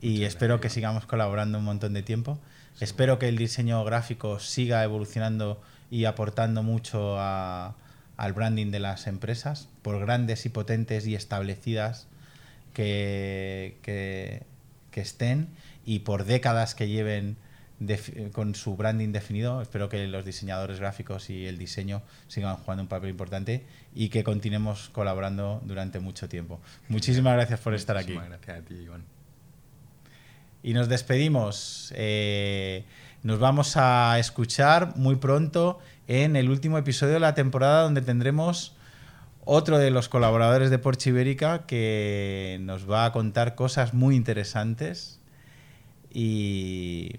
y 0.00 0.24
espero 0.24 0.60
que 0.60 0.70
sigamos 0.70 1.04
colaborando 1.04 1.58
un 1.58 1.64
montón 1.64 1.92
de 1.92 2.02
tiempo. 2.02 2.40
Espero 2.80 3.18
que 3.18 3.28
el 3.28 3.36
diseño 3.36 3.84
gráfico 3.84 4.38
siga 4.40 4.82
evolucionando 4.82 5.60
y 5.90 6.06
aportando 6.06 6.62
mucho 6.62 7.16
a, 7.18 7.76
al 8.16 8.32
branding 8.32 8.70
de 8.70 8.80
las 8.80 9.06
empresas, 9.06 9.68
por 9.82 10.00
grandes 10.00 10.46
y 10.46 10.48
potentes 10.48 11.06
y 11.06 11.14
establecidas 11.14 12.08
que, 12.72 13.78
que, 13.82 14.42
que 14.90 15.00
estén 15.00 15.48
y 15.84 16.00
por 16.00 16.24
décadas 16.24 16.74
que 16.74 16.88
lleven 16.88 17.36
con 18.32 18.54
su 18.54 18.76
branding 18.76 19.12
definido. 19.12 19.62
Espero 19.62 19.88
que 19.88 20.06
los 20.06 20.24
diseñadores 20.24 20.80
gráficos 20.80 21.30
y 21.30 21.46
el 21.46 21.56
diseño 21.56 22.02
sigan 22.28 22.56
jugando 22.56 22.82
un 22.82 22.88
papel 22.88 23.10
importante 23.10 23.64
y 23.94 24.10
que 24.10 24.22
continuemos 24.22 24.90
colaborando 24.90 25.62
durante 25.64 25.98
mucho 25.98 26.28
tiempo. 26.28 26.60
Muchísimas 26.88 27.34
gracias 27.34 27.60
por 27.60 27.74
estar 27.74 27.96
aquí. 27.96 28.14
gracias 28.14 28.58
a 28.58 28.62
ti, 28.62 28.74
Iván. 28.74 29.04
Y 30.62 30.74
nos 30.74 30.88
despedimos. 30.88 31.92
Eh, 31.96 32.84
nos 33.22 33.38
vamos 33.38 33.76
a 33.76 34.18
escuchar 34.18 34.96
muy 34.96 35.16
pronto 35.16 35.78
en 36.06 36.36
el 36.36 36.50
último 36.50 36.76
episodio 36.76 37.14
de 37.14 37.20
la 37.20 37.34
temporada 37.34 37.82
donde 37.82 38.02
tendremos 38.02 38.74
otro 39.52 39.78
de 39.78 39.90
los 39.90 40.08
colaboradores 40.08 40.70
de 40.70 40.78
Porsche 40.78 41.10
Ibérica 41.10 41.66
que 41.66 42.58
nos 42.60 42.88
va 42.88 43.04
a 43.04 43.10
contar 43.10 43.56
cosas 43.56 43.94
muy 43.94 44.14
interesantes 44.14 45.18
y 46.08 47.16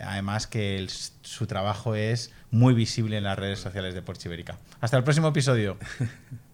además 0.00 0.48
que 0.48 0.84
su 0.88 1.46
trabajo 1.46 1.94
es 1.94 2.32
muy 2.50 2.74
visible 2.74 3.18
en 3.18 3.22
las 3.22 3.38
redes 3.38 3.60
sociales 3.60 3.94
de 3.94 4.02
Porsche 4.02 4.28
Ibérica. 4.28 4.58
Hasta 4.80 4.96
el 4.96 5.04
próximo 5.04 5.28
episodio. 5.28 5.78